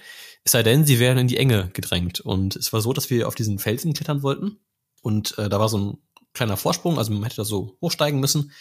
[0.45, 2.21] Es sei denn, sie werden in die Enge gedrängt.
[2.21, 4.59] Und es war so, dass wir auf diesen Felsen klettern wollten.
[5.03, 5.99] Und äh, da war so ein
[6.35, 8.53] kleiner Vorsprung, also man hätte da so hochsteigen müssen.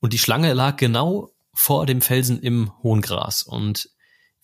[0.00, 3.44] Und die Schlange lag genau vor dem Felsen im hohen Gras.
[3.44, 3.88] Und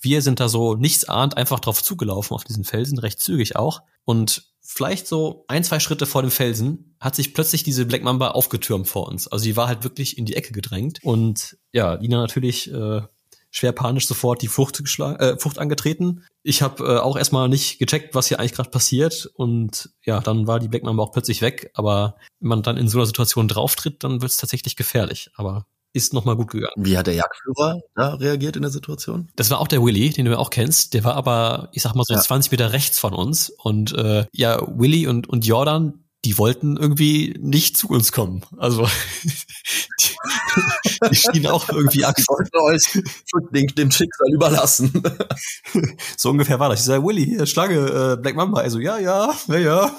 [0.00, 3.82] wir sind da so nichts ahnt einfach drauf zugelaufen auf diesen Felsen, recht zügig auch.
[4.04, 8.30] Und vielleicht so ein, zwei Schritte vor dem Felsen hat sich plötzlich diese Black Mamba
[8.30, 9.28] aufgetürmt vor uns.
[9.28, 11.00] Also sie war halt wirklich in die Ecke gedrängt.
[11.02, 13.02] Und ja, Lina natürlich äh,
[13.50, 16.24] schwer panisch sofort die Flucht, äh, Flucht angetreten.
[16.42, 19.30] Ich habe äh, auch erstmal nicht gecheckt, was hier eigentlich gerade passiert.
[19.34, 21.70] Und ja, dann war die Black Mamba auch plötzlich weg.
[21.74, 25.30] Aber wenn man dann in so einer Situation drauftritt, dann wird es tatsächlich gefährlich.
[25.34, 26.72] Aber ist nochmal gut gegangen.
[26.76, 29.28] Wie hat der Jagdführer da reagiert in der Situation?
[29.36, 30.94] Das war auch der Willy, den du ja auch kennst.
[30.94, 32.20] Der war aber, ich sag mal so ja.
[32.20, 33.50] 20 Meter rechts von uns.
[33.50, 38.42] Und äh, ja, Willy und, und Jordan, die wollten irgendwie nicht zu uns kommen.
[38.58, 38.86] Also
[39.24, 42.20] die, die schienen auch irgendwie Angst.
[42.20, 43.02] Die wollten euch
[43.52, 45.02] dem, dem Schicksal überlassen.
[46.16, 46.80] so ungefähr war das.
[46.80, 48.60] Ich sage, Willy, hier, Schlange, äh, Black Mamba.
[48.60, 49.98] Also, ja, ja, ja, ja.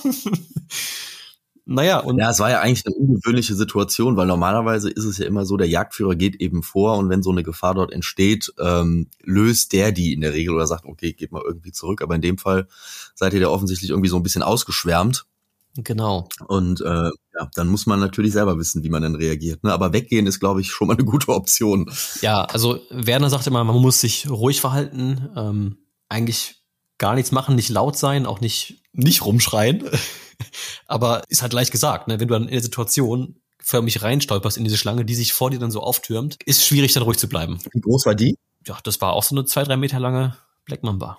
[1.74, 2.20] Naja, und.
[2.20, 5.58] Ja, es war ja eigentlich eine ungewöhnliche Situation, weil normalerweise ist es ja immer so,
[5.58, 9.92] der Jagdführer geht eben vor und wenn so eine Gefahr dort entsteht, ähm, löst der
[9.92, 12.02] die in der Regel oder sagt, okay, geht mal irgendwie zurück.
[12.02, 12.68] Aber in dem Fall
[13.16, 15.26] seid ihr da offensichtlich irgendwie so ein bisschen ausgeschwärmt.
[15.78, 16.28] Genau.
[16.48, 19.64] Und äh, ja, dann muss man natürlich selber wissen, wie man dann reagiert.
[19.64, 19.72] Ne?
[19.72, 21.90] Aber weggehen ist, glaube ich, schon mal eine gute Option.
[22.22, 25.78] Ja, also Werner sagt immer, man muss sich ruhig verhalten, ähm,
[26.10, 26.61] eigentlich
[27.02, 29.84] gar nichts machen, nicht laut sein, auch nicht nicht rumschreien.
[30.88, 32.20] Aber ist halt leicht gesagt, ne?
[32.20, 35.60] wenn du dann in der Situation förmlich reinstolperst in diese Schlange, die sich vor dir
[35.60, 37.60] dann so auftürmt, ist schwierig, dann ruhig zu bleiben.
[37.74, 38.38] Wie groß war die?
[38.66, 41.18] Ja, das war auch so eine zwei, drei Meter lange Black Mamba.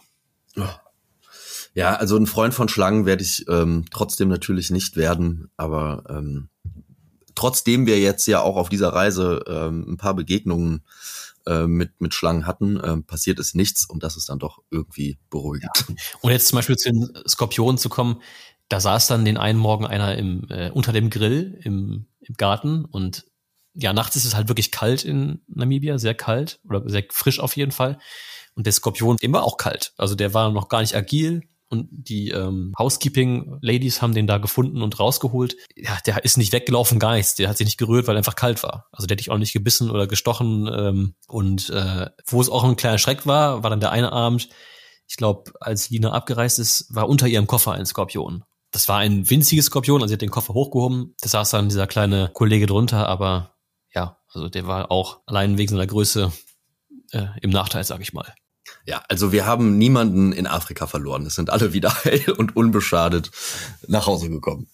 [1.74, 6.48] Ja, also ein Freund von Schlangen werde ich ähm, trotzdem natürlich nicht werden, aber ähm,
[7.34, 10.82] trotzdem wir jetzt ja auch auf dieser Reise ähm, ein paar Begegnungen
[11.46, 15.18] äh, mit, mit Schlangen hatten, äh, passiert ist nichts und das ist dann doch irgendwie
[15.30, 15.70] beruhigend.
[15.88, 15.94] Ja.
[16.20, 18.22] Und jetzt zum Beispiel zu den Skorpionen zu kommen,
[18.68, 22.84] da saß dann den einen Morgen einer im, äh, unter dem Grill im, im Garten
[22.84, 23.26] und
[23.74, 27.56] ja, nachts ist es halt wirklich kalt in Namibia, sehr kalt oder sehr frisch auf
[27.56, 27.98] jeden Fall.
[28.54, 29.94] Und der Skorpion immer auch kalt.
[29.96, 34.82] Also der war noch gar nicht agil und die ähm, Housekeeping-Ladies haben den da gefunden
[34.82, 35.56] und rausgeholt.
[35.74, 37.34] Ja, der ist nicht weggelaufen, gar nichts.
[37.34, 38.88] Der hat sich nicht gerührt, weil er einfach kalt war.
[38.92, 40.70] Also der hätte ich auch nicht gebissen oder gestochen.
[40.70, 44.50] Ähm, und äh, wo es auch ein kleiner Schreck war, war dann der eine Abend,
[45.08, 48.44] ich glaube, als Lina abgereist ist, war unter ihrem Koffer ein Skorpion.
[48.70, 51.14] Das war ein winziges Skorpion, also sie hat den Koffer hochgehoben.
[51.22, 53.54] Da saß dann dieser kleine Kollege drunter, aber
[53.94, 56.32] ja, also der war auch allein wegen seiner Größe
[57.12, 58.34] äh, im Nachteil, sag ich mal.
[58.84, 61.24] Ja, also wir haben niemanden in Afrika verloren.
[61.26, 63.30] Es sind alle wieder heil und unbeschadet
[63.86, 64.68] nach Hause gekommen.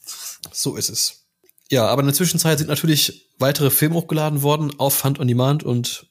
[0.53, 1.27] So ist es.
[1.71, 5.63] Ja, aber in der Zwischenzeit sind natürlich weitere Filme hochgeladen worden auf Hand on Demand
[5.63, 6.07] und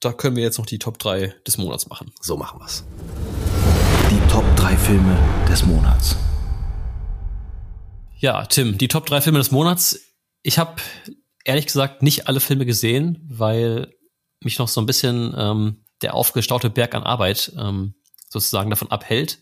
[0.00, 2.12] da können wir jetzt noch die Top 3 des Monats machen.
[2.20, 2.84] So machen wir's.
[4.10, 5.18] Die Top 3 Filme
[5.48, 6.16] des Monats.
[8.18, 10.00] Ja, Tim, die Top 3 Filme des Monats.
[10.42, 10.76] Ich habe
[11.44, 13.92] ehrlich gesagt nicht alle Filme gesehen, weil
[14.42, 17.94] mich noch so ein bisschen ähm, der aufgestaute Berg an Arbeit ähm,
[18.28, 19.38] sozusagen davon abhält.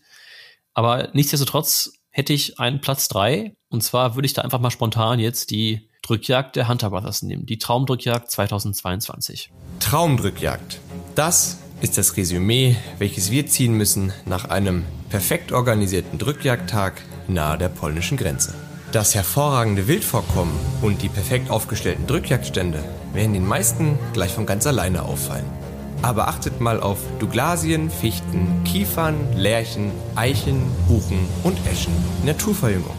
[0.73, 5.19] Aber nichtsdestotrotz hätte ich einen Platz drei und zwar würde ich da einfach mal spontan
[5.19, 9.51] jetzt die Drückjagd der Hunter Brothers nehmen, die Traumdrückjagd 2022.
[9.79, 10.79] Traumdrückjagd.
[11.15, 17.69] Das ist das Resümee, welches wir ziehen müssen nach einem perfekt organisierten Drückjagdtag nahe der
[17.69, 18.53] polnischen Grenze.
[18.91, 25.03] Das hervorragende Wildvorkommen und die perfekt aufgestellten Drückjagdstände werden den meisten gleich von ganz alleine
[25.03, 25.64] auffallen.
[26.01, 31.93] Aber achtet mal auf Douglasien, Fichten, Kiefern, Lärchen, Eichen, Buchen und Eschen
[32.25, 32.95] Naturverjüngung.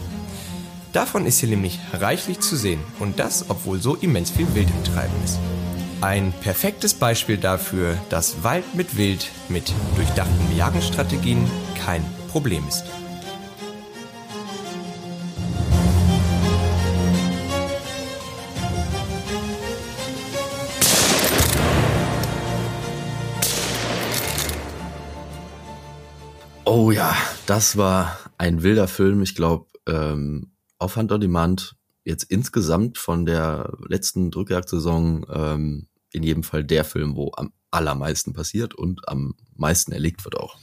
[0.93, 4.83] Davon ist hier nämlich reichlich zu sehen und das, obwohl so immens viel Wild im
[4.83, 5.39] Treiben ist.
[6.01, 11.49] Ein perfektes Beispiel dafür, dass Wald mit Wild mit durchdachten Jagdstrategien
[11.83, 12.83] kein Problem ist.
[26.69, 29.23] Oh ja, das war ein wilder Film.
[29.23, 36.23] Ich glaube, ähm, auf Hand on Demand jetzt insgesamt von der letzten Drückjagdsaison ähm, in
[36.23, 40.57] jedem Fall der Film, wo am allermeisten passiert und am meisten erlegt wird auch.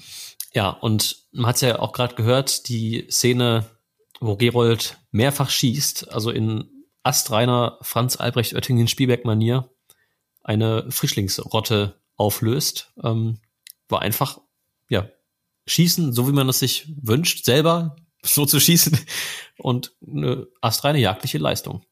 [0.53, 3.64] Ja, und man hat es ja auch gerade gehört, die Szene,
[4.21, 6.69] wo Gerold mehrfach schießt, also in
[7.03, 9.71] astreiner Franz Albrecht Oettingen Spielberg-Manier
[10.43, 13.38] eine Frischlingsrotte auflöst, ähm,
[13.88, 14.43] war einfach,
[14.90, 15.09] ja,
[15.66, 18.98] schießen, so wie man es sich wünscht, selber so zu schießen
[19.59, 21.85] und eine astreine jagdliche Leistung.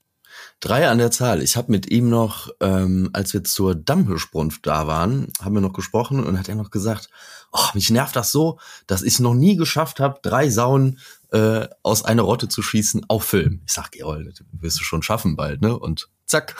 [0.61, 1.43] Drei an der Zahl.
[1.43, 5.73] Ich habe mit ihm noch, ähm, als wir zur Dammhirschbrunft da waren, haben wir noch
[5.73, 7.11] gesprochen und hat er noch gesagt,
[7.53, 10.99] oh, mich nervt das so, dass ich noch nie geschafft habe, drei Sauen
[11.33, 13.63] äh, aus einer Rotte zu schießen auf Film.
[13.67, 15.79] Ich sag, Gerold, wirst du schon schaffen bald, ne?
[15.79, 16.57] Und zack,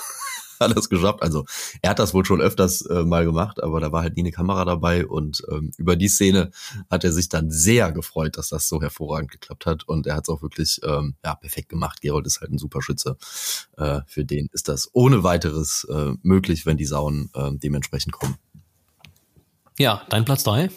[0.71, 1.23] hat es geschafft.
[1.23, 1.45] Also
[1.81, 4.33] er hat das wohl schon öfters äh, mal gemacht, aber da war halt nie eine
[4.33, 6.51] Kamera dabei und ähm, über die Szene
[6.91, 10.25] hat er sich dann sehr gefreut, dass das so hervorragend geklappt hat und er hat
[10.25, 12.01] es auch wirklich ähm, ja perfekt gemacht.
[12.01, 13.17] Gerold ist halt ein super Schütze.
[13.77, 18.37] Äh, für den ist das ohne weiteres äh, möglich, wenn die Sauen äh, dementsprechend kommen.
[19.79, 20.71] Ja, dein Platz drei.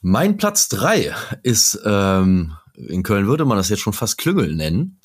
[0.00, 5.00] Mein Platz drei ist ähm, in Köln würde man das jetzt schon fast Klüngel nennen.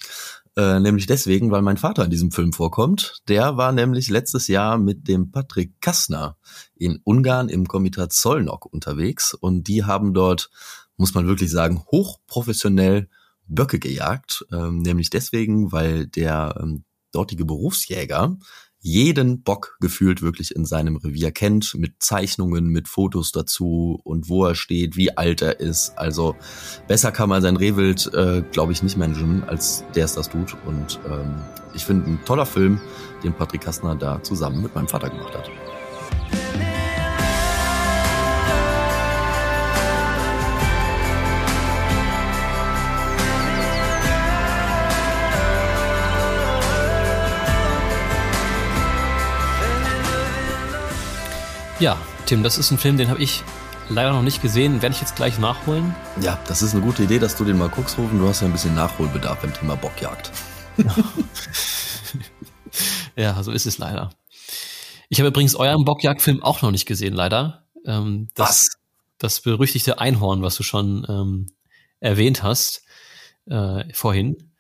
[0.56, 3.22] Äh, nämlich deswegen, weil mein Vater in diesem Film vorkommt.
[3.28, 6.38] Der war nämlich letztes Jahr mit dem Patrick Kassner
[6.76, 10.50] in Ungarn im Komitat Zollnock unterwegs und die haben dort,
[10.98, 13.10] muss man wirklich sagen, hochprofessionell
[13.48, 14.46] Böcke gejagt.
[14.52, 18.38] Ähm, nämlich deswegen, weil der ähm, dortige Berufsjäger
[18.82, 24.46] jeden Bock gefühlt wirklich in seinem Revier kennt, mit Zeichnungen, mit Fotos dazu und wo
[24.46, 25.98] er steht, wie alt er ist.
[25.98, 26.36] Also
[26.88, 30.56] besser kann man sein Rehwild, äh, glaube ich, nicht managen, als der es das tut.
[30.66, 31.36] Und ähm,
[31.74, 32.80] ich finde ein toller Film,
[33.24, 35.69] den Patrick Kastner da zusammen mit meinem Vater gemacht hat.
[51.80, 53.42] Ja, Tim, das ist ein Film, den habe ich
[53.88, 54.82] leider noch nicht gesehen.
[54.82, 55.96] Werde ich jetzt gleich nachholen.
[56.20, 58.20] Ja, das ist eine gute Idee, dass du den mal guckst, Rufen.
[58.20, 60.30] Du hast ja ein bisschen Nachholbedarf beim Thema Bockjagd.
[63.16, 64.10] ja, so ist es leider.
[65.08, 67.66] Ich habe übrigens euren Bockjagdfilm auch noch nicht gesehen, leider.
[67.86, 68.68] Ähm, das, was?
[69.18, 71.48] Das berüchtigte Einhorn, was du schon ähm,
[72.02, 72.84] erwähnt hast
[73.46, 74.52] äh, vorhin.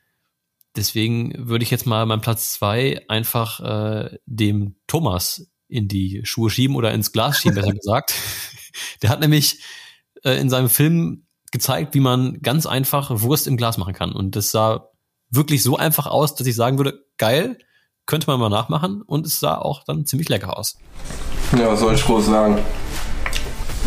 [0.77, 6.49] Deswegen würde ich jetzt mal meinen Platz zwei einfach äh, dem Thomas in die Schuhe
[6.49, 8.13] schieben oder ins Glas schieben, besser gesagt.
[9.01, 9.63] Der hat nämlich
[10.23, 14.11] äh, in seinem Film gezeigt, wie man ganz einfach Wurst im Glas machen kann.
[14.11, 14.89] Und das sah
[15.29, 17.57] wirklich so einfach aus, dass ich sagen würde, geil,
[18.05, 19.01] könnte man mal nachmachen.
[19.03, 20.77] Und es sah auch dann ziemlich lecker aus.
[21.57, 22.59] Ja, was soll ich groß sagen?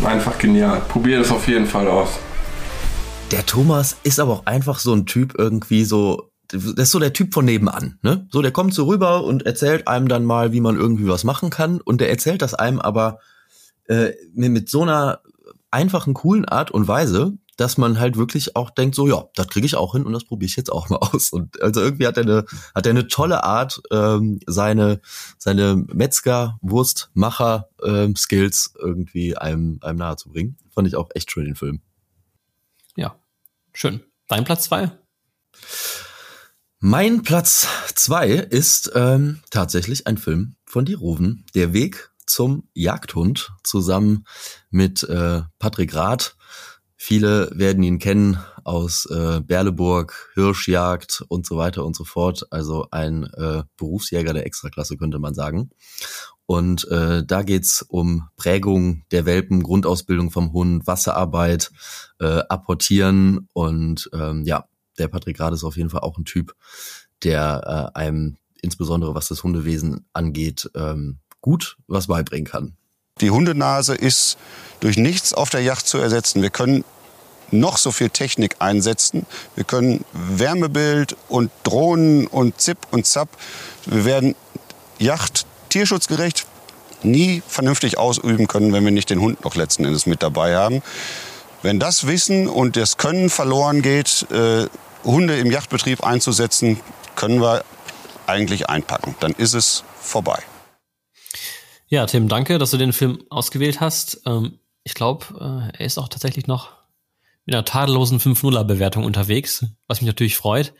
[0.03, 0.81] Einfach genial.
[0.81, 2.19] Probier es auf jeden Fall aus.
[3.31, 7.13] Der Thomas ist aber auch einfach so ein Typ irgendwie so, das ist so der
[7.13, 8.27] Typ von nebenan, ne?
[8.31, 11.49] So, der kommt so rüber und erzählt einem dann mal, wie man irgendwie was machen
[11.49, 11.81] kann.
[11.81, 13.19] Und der erzählt das einem aber
[13.87, 15.21] äh, mit so einer
[15.71, 19.65] einfachen, coolen Art und Weise, dass man halt wirklich auch denkt, so ja, das kriege
[19.65, 21.31] ich auch hin und das probiere ich jetzt auch mal aus.
[21.31, 25.01] Und also irgendwie hat er eine, hat er eine tolle Art, ähm, seine,
[25.37, 30.57] seine Metzger, Wurstmacher ähm, Skills irgendwie einem, einem nahe zu bringen.
[30.69, 31.81] Fand ich auch echt schön den Film.
[32.95, 33.15] Ja,
[33.73, 34.01] schön.
[34.27, 34.91] Dein Platz zwei?
[36.85, 37.65] Mein Platz
[37.95, 44.25] zwei ist ähm, tatsächlich ein Film von Die Ruven, Der Weg zum Jagdhund, zusammen
[44.69, 46.35] mit äh, Patrick Rath.
[46.97, 52.47] Viele werden ihn kennen aus äh, Berleburg, Hirschjagd und so weiter und so fort.
[52.49, 55.69] Also ein äh, Berufsjäger der Extraklasse, könnte man sagen.
[56.45, 61.71] Und äh, da geht's um Prägung der Welpen, Grundausbildung vom Hund, Wasserarbeit,
[62.19, 64.65] äh, Apportieren und ähm, ja,
[64.97, 66.55] der Patrick Grade ist auf jeden Fall auch ein Typ,
[67.23, 72.77] der äh, einem insbesondere was das Hundewesen angeht, ähm, gut was beibringen kann.
[73.21, 74.37] Die Hundenase ist
[74.79, 76.41] durch nichts auf der Yacht zu ersetzen.
[76.41, 76.83] Wir können
[77.51, 79.25] noch so viel Technik einsetzen.
[79.55, 83.29] Wir können Wärmebild und Drohnen und Zip und Zap.
[83.85, 84.35] Wir werden
[84.97, 86.47] Yacht tierschutzgerecht
[87.03, 90.81] nie vernünftig ausüben können, wenn wir nicht den Hund noch letzten Endes mit dabei haben.
[91.63, 94.67] Wenn das Wissen und das Können verloren geht, äh,
[95.05, 96.81] Hunde im Yachtbetrieb einzusetzen,
[97.15, 97.63] können wir
[98.27, 99.15] eigentlich einpacken.
[99.21, 100.43] Dann ist es vorbei.
[101.87, 104.21] Ja, Tim, danke, dass du den Film ausgewählt hast.
[104.25, 106.71] Ähm, ich glaube, äh, er ist auch tatsächlich noch
[107.45, 110.73] mit einer tadellosen 5-0er-Bewertung unterwegs, was mich natürlich freut,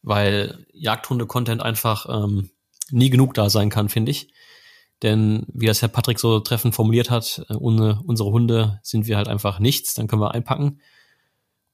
[0.00, 2.48] weil Jagdhunde-Content einfach ähm,
[2.90, 4.32] nie genug da sein kann, finde ich.
[5.02, 9.16] Denn wie das Herr Patrick so treffend formuliert hat, äh, ohne unsere Hunde sind wir
[9.16, 9.94] halt einfach nichts.
[9.94, 10.80] Dann können wir einpacken.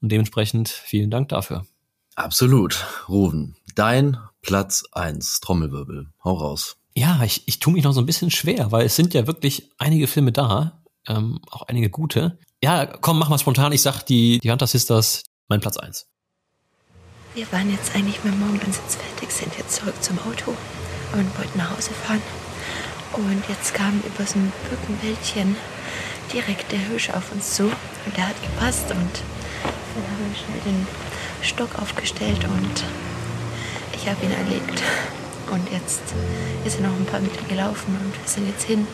[0.01, 1.67] Und dementsprechend vielen Dank dafür.
[2.17, 2.85] Absolut.
[3.09, 6.09] Ruven, dein Platz eins Trommelwirbel.
[6.25, 6.77] Hau raus.
[6.95, 9.71] Ja, ich, ich tue mich noch so ein bisschen schwer, weil es sind ja wirklich
[9.79, 12.39] einige Filme da, ähm, auch einige gute.
[12.63, 13.73] Ja, komm, mach mal spontan.
[13.73, 16.09] Ich sag die, die Hunter Sisters, mein Platz eins.
[17.35, 20.51] Wir waren jetzt eigentlich mit Mom und sind fertig, sind jetzt zurück zum Auto
[21.13, 22.21] und wollten nach Hause fahren.
[23.13, 25.57] Und jetzt kam über so ein Birkenwäldchen
[26.33, 27.65] direkt der Hirsch auf uns zu.
[27.65, 29.23] Und der hat gepasst und
[29.95, 30.87] dann haben wir schnell den
[31.43, 32.85] Stock aufgestellt und
[33.95, 34.83] ich habe ihn erlegt.
[35.51, 36.03] Und jetzt
[36.65, 38.87] ist er noch ein paar Meter gelaufen und wir sind jetzt hin.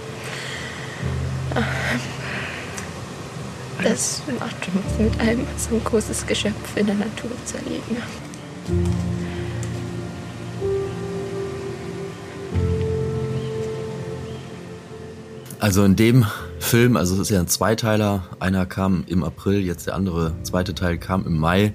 [3.83, 8.03] Das macht schon was mit einem, so ein großes Geschöpf in der Natur zu erlegen.
[15.67, 16.25] Also in dem
[16.61, 20.77] Film, also es ist ja ein Zweiteiler, einer kam im April, jetzt der andere zweite
[20.77, 21.75] Teil kam im Mai.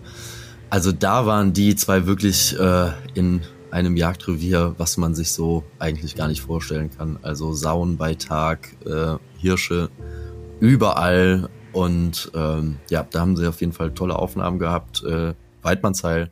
[0.70, 6.16] Also da waren die zwei wirklich äh, in einem Jagdrevier, was man sich so eigentlich
[6.16, 7.20] gar nicht vorstellen kann.
[7.22, 9.90] Also Sauen bei Tag, äh, Hirsche
[10.62, 15.04] überall und ähm, ja, da haben sie auf jeden Fall tolle Aufnahmen gehabt.
[15.04, 15.34] Äh,
[15.64, 16.32] Weidmannsheil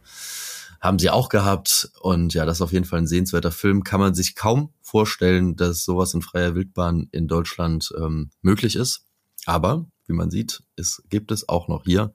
[0.82, 3.84] haben sie auch gehabt und ja, das ist auf jeden Fall ein sehenswerter Film.
[3.84, 9.06] Kann man sich kaum vorstellen, dass sowas in freier Wildbahn in Deutschland ähm, möglich ist.
[9.46, 12.14] Aber wie man sieht, es gibt es auch noch hier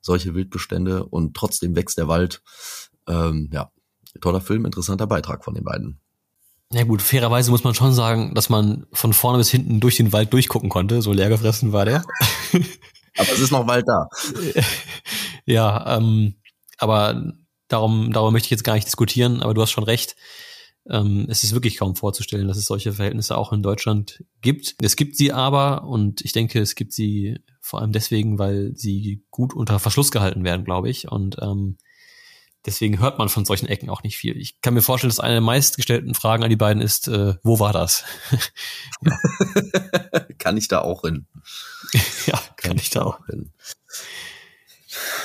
[0.00, 2.42] solche Wildbestände und trotzdem wächst der Wald.
[3.06, 3.70] Ähm, ja,
[4.20, 6.00] toller Film, interessanter Beitrag von den beiden.
[6.72, 10.12] Ja gut, fairerweise muss man schon sagen, dass man von vorne bis hinten durch den
[10.12, 11.00] Wald durchgucken konnte.
[11.00, 12.02] So leer gefressen war der.
[12.52, 14.08] aber es ist noch Wald da.
[15.46, 16.34] ja, ähm,
[16.78, 17.34] aber
[17.68, 20.16] darum, darum möchte ich jetzt gar nicht diskutieren, aber du hast schon recht.
[20.88, 24.76] Ähm, es ist wirklich kaum vorzustellen, dass es solche Verhältnisse auch in Deutschland gibt.
[24.80, 29.24] Es gibt sie aber und ich denke, es gibt sie vor allem deswegen, weil sie
[29.30, 31.10] gut unter Verschluss gehalten werden, glaube ich.
[31.10, 31.78] Und ähm,
[32.64, 34.36] deswegen hört man von solchen Ecken auch nicht viel.
[34.36, 37.58] Ich kann mir vorstellen, dass eine der meistgestellten Fragen an die beiden ist, äh, wo
[37.58, 38.04] war das?
[40.38, 41.26] kann ich da auch hin?
[42.26, 43.52] ja, kann, kann ich da auch hin.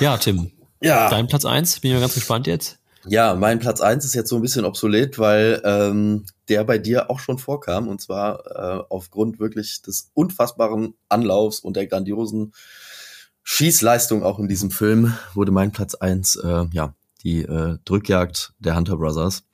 [0.00, 0.50] Ja, Tim.
[0.82, 1.08] Ja.
[1.08, 2.78] Dein Platz eins, bin ich mal ganz gespannt jetzt.
[3.06, 7.10] Ja, mein Platz eins ist jetzt so ein bisschen obsolet, weil ähm, der bei dir
[7.10, 12.52] auch schon vorkam und zwar äh, aufgrund wirklich des unfassbaren Anlaufs und der grandiosen
[13.42, 18.76] Schießleistung auch in diesem Film wurde mein Platz eins äh, ja die äh, Drückjagd der
[18.76, 19.44] Hunter Brothers.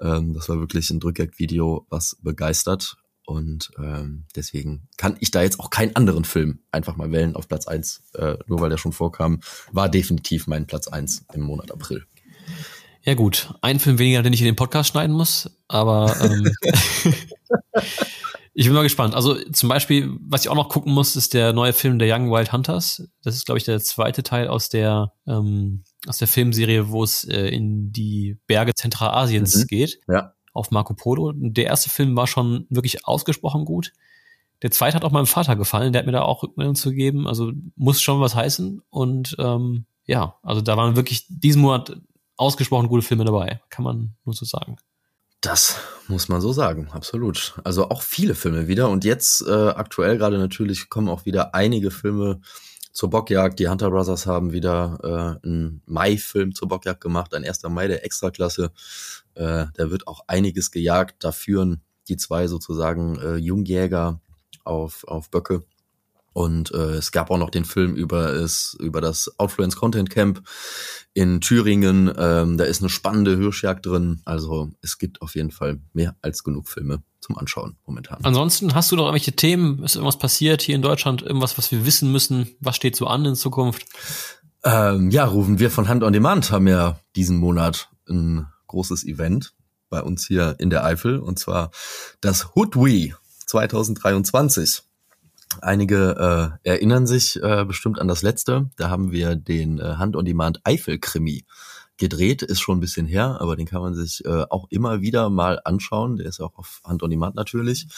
[0.00, 2.96] Ähm, das war wirklich ein Drückjagd-Video, was begeistert.
[3.26, 7.48] Und ähm, deswegen kann ich da jetzt auch keinen anderen Film einfach mal wählen auf
[7.48, 9.40] Platz eins, äh, nur weil der schon vorkam.
[9.72, 12.06] War definitiv mein Platz eins im Monat April.
[13.02, 16.52] Ja gut, ein Film weniger, den ich in den Podcast schneiden muss, aber ähm,
[18.58, 19.14] Ich bin mal gespannt.
[19.14, 22.30] Also zum Beispiel, was ich auch noch gucken muss, ist der neue Film der Young
[22.30, 23.06] Wild Hunters.
[23.22, 27.24] Das ist, glaube ich, der zweite Teil aus der ähm, aus der Filmserie, wo es
[27.24, 29.66] äh, in die Berge Zentralasiens mhm.
[29.66, 29.98] geht.
[30.08, 30.32] Ja.
[30.56, 31.32] Auf Marco Polo.
[31.34, 33.92] Der erste Film war schon wirklich ausgesprochen gut.
[34.62, 35.92] Der zweite hat auch meinem Vater gefallen.
[35.92, 37.28] Der hat mir da auch Rückmeldung zu geben.
[37.28, 38.82] Also muss schon was heißen.
[38.88, 41.98] Und ähm, ja, also da waren wirklich diesen Monat
[42.36, 43.60] ausgesprochen gute Filme dabei.
[43.68, 44.76] Kann man nur so sagen.
[45.42, 45.76] Das
[46.08, 47.54] muss man so sagen, absolut.
[47.64, 48.88] Also auch viele Filme wieder.
[48.88, 52.40] Und jetzt äh, aktuell gerade natürlich kommen auch wieder einige Filme
[52.96, 53.58] zur Bockjagd.
[53.58, 57.62] Die Hunter Brothers haben wieder äh, einen Mai-Film zur Bockjagd gemacht, ein 1.
[57.64, 58.72] Mai der Extraklasse.
[59.34, 61.22] Äh, da wird auch einiges gejagt.
[61.22, 64.20] Da führen die zwei sozusagen äh, Jungjäger
[64.64, 65.62] auf, auf Böcke.
[66.36, 70.42] Und äh, es gab auch noch den Film über es über das Outfluence Content Camp
[71.14, 72.12] in Thüringen.
[72.14, 74.20] Ähm, da ist eine spannende Hirschjagd drin.
[74.26, 78.18] Also es gibt auf jeden Fall mehr als genug Filme zum Anschauen momentan.
[78.22, 79.82] Ansonsten hast du noch irgendwelche Themen?
[79.82, 81.22] Ist irgendwas passiert hier in Deutschland?
[81.22, 82.54] Irgendwas, was wir wissen müssen?
[82.60, 83.86] Was steht so an in Zukunft?
[84.62, 89.54] Ähm, ja, rufen wir von Hand on Demand haben ja diesen Monat ein großes Event
[89.88, 91.70] bei uns hier in der Eifel und zwar
[92.20, 93.14] das Hoodwee
[93.46, 94.82] 2023.
[95.62, 98.70] Einige äh, erinnern sich äh, bestimmt an das letzte.
[98.76, 101.44] Da haben wir den äh, Hand-on-Demand Eifel-Krimi
[101.96, 105.30] gedreht, ist schon ein bisschen her, aber den kann man sich äh, auch immer wieder
[105.30, 106.16] mal anschauen.
[106.16, 107.88] Der ist auch auf Hand-on-Demand natürlich.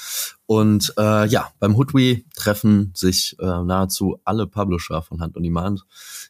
[0.47, 5.85] Und äh, ja, beim Hoodwee treffen sich äh, nahezu alle Publisher von Hand-on-Demand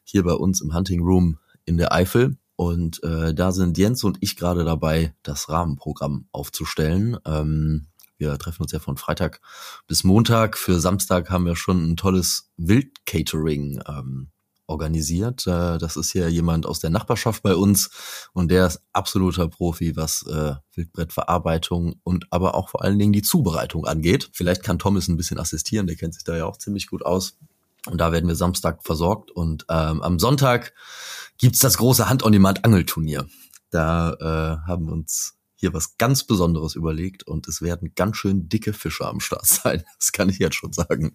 [0.04, 2.38] hier bei uns im Hunting Room in der Eifel.
[2.56, 7.16] Und äh, da sind Jens und ich gerade dabei, das Rahmenprogramm aufzustellen.
[7.24, 7.86] Ähm,
[8.18, 9.40] wir treffen uns ja von Freitag
[9.86, 10.58] bis Montag.
[10.58, 14.30] Für Samstag haben wir schon ein tolles Wild-Catering ähm,
[14.68, 15.46] organisiert.
[15.46, 17.90] Äh, das ist hier jemand aus der Nachbarschaft bei uns
[18.32, 23.22] und der ist absoluter Profi, was äh, Wildbrettverarbeitung und aber auch vor allen Dingen die
[23.22, 24.30] Zubereitung angeht.
[24.32, 27.38] Vielleicht kann Thomas ein bisschen assistieren, der kennt sich da ja auch ziemlich gut aus.
[27.86, 30.74] Und da werden wir Samstag versorgt und ähm, am Sonntag
[31.38, 33.26] gibt's das große Hand-on-Demand-Angelturnier.
[33.70, 38.72] Da äh, haben uns hier was ganz Besonderes überlegt und es werden ganz schön dicke
[38.72, 39.84] Fische am Start sein.
[39.98, 41.14] Das kann ich jetzt schon sagen.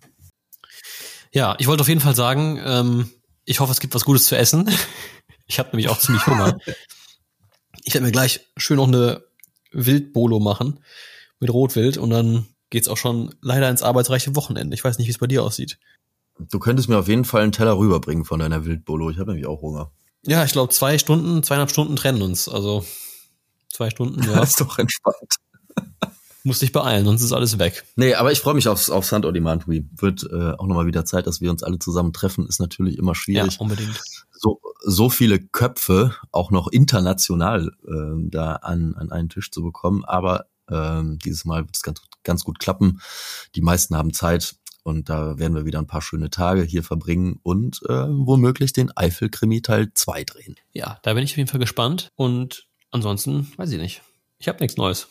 [1.32, 3.10] Ja, ich wollte auf jeden Fall sagen, ähm,
[3.46, 4.70] ich hoffe, es gibt was Gutes zu essen.
[5.46, 6.58] Ich habe nämlich auch ziemlich Hunger.
[7.84, 9.26] Ich werde mir gleich schön noch eine
[9.74, 10.80] Wildbolo machen
[11.42, 14.74] mit Rotwild und dann geht's auch schon leider ins arbeitsreiche Wochenende.
[14.74, 15.80] Ich weiß nicht, wie es bei dir aussieht.
[16.40, 19.10] Du könntest mir auf jeden Fall einen Teller rüberbringen von deiner Wildbolo.
[19.10, 19.92] Ich habe nämlich auch Hunger.
[20.26, 22.48] Ja, ich glaube, zwei Stunden, zweieinhalb Stunden trennen uns.
[22.48, 22.86] Also
[23.74, 24.42] zwei Stunden, ja.
[24.42, 25.36] Ist doch entspannt.
[26.46, 27.86] Muss dich beeilen, sonst ist alles weg.
[27.96, 29.86] Nee, aber ich freue mich aufs, auf Sand on Demand Week.
[29.96, 32.46] Wird äh, auch nochmal wieder Zeit, dass wir uns alle zusammen treffen.
[32.48, 33.54] Ist natürlich immer schwierig.
[33.54, 34.02] Ja, unbedingt.
[34.32, 40.04] So, so viele Köpfe auch noch international äh, da an, an einen Tisch zu bekommen.
[40.04, 43.00] Aber ähm, dieses Mal wird es ganz, ganz gut klappen.
[43.56, 47.40] Die meisten haben Zeit und da werden wir wieder ein paar schöne Tage hier verbringen
[47.42, 50.56] und äh, womöglich den Eifel-Krimi Teil 2 drehen.
[50.74, 52.12] Ja, da bin ich auf jeden Fall gespannt.
[52.16, 54.02] Und ansonsten, weiß ich nicht.
[54.40, 55.08] Ich habe nichts Neues.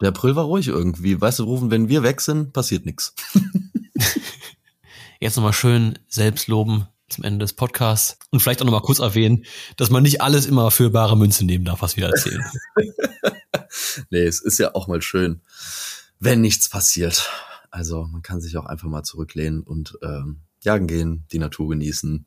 [0.00, 1.20] Der April war ruhig irgendwie.
[1.20, 3.14] Weißt du, Rufen, wenn wir weg sind, passiert nichts.
[5.20, 9.44] Jetzt nochmal schön selbst loben zum Ende des Podcasts und vielleicht auch nochmal kurz erwähnen,
[9.76, 12.44] dass man nicht alles immer für bare Münze nehmen darf, was wir erzählen.
[14.10, 15.40] nee, es ist ja auch mal schön,
[16.20, 17.30] wenn nichts passiert.
[17.70, 22.24] Also man kann sich auch einfach mal zurücklehnen und ähm, jagen gehen, die Natur genießen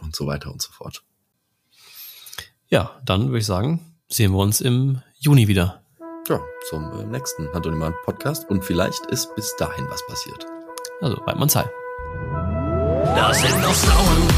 [0.00, 1.04] und so weiter und so fort.
[2.68, 5.82] Ja, dann würde ich sagen, sehen wir uns im Juni wieder.
[6.28, 8.48] Ja, zum äh, nächsten Handoniman Podcast.
[8.50, 10.44] Und vielleicht ist bis dahin was passiert.
[11.00, 11.70] Also, bleibt man Zeit.
[13.14, 14.28] Da sind noch Frauen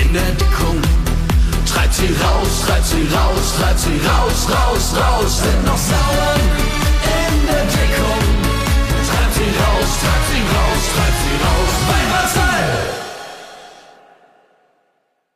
[0.00, 0.80] in der Deckung.
[1.66, 5.38] Treibt sie raus, treibt sie raus, treibt sie raus, raus, raus.
[5.42, 6.40] Sind noch Frauen
[7.02, 8.24] in der Deckung.
[9.08, 11.72] Treibt sie raus, treibt sie raus, treibt sie raus.
[11.88, 13.11] Bei Marcel!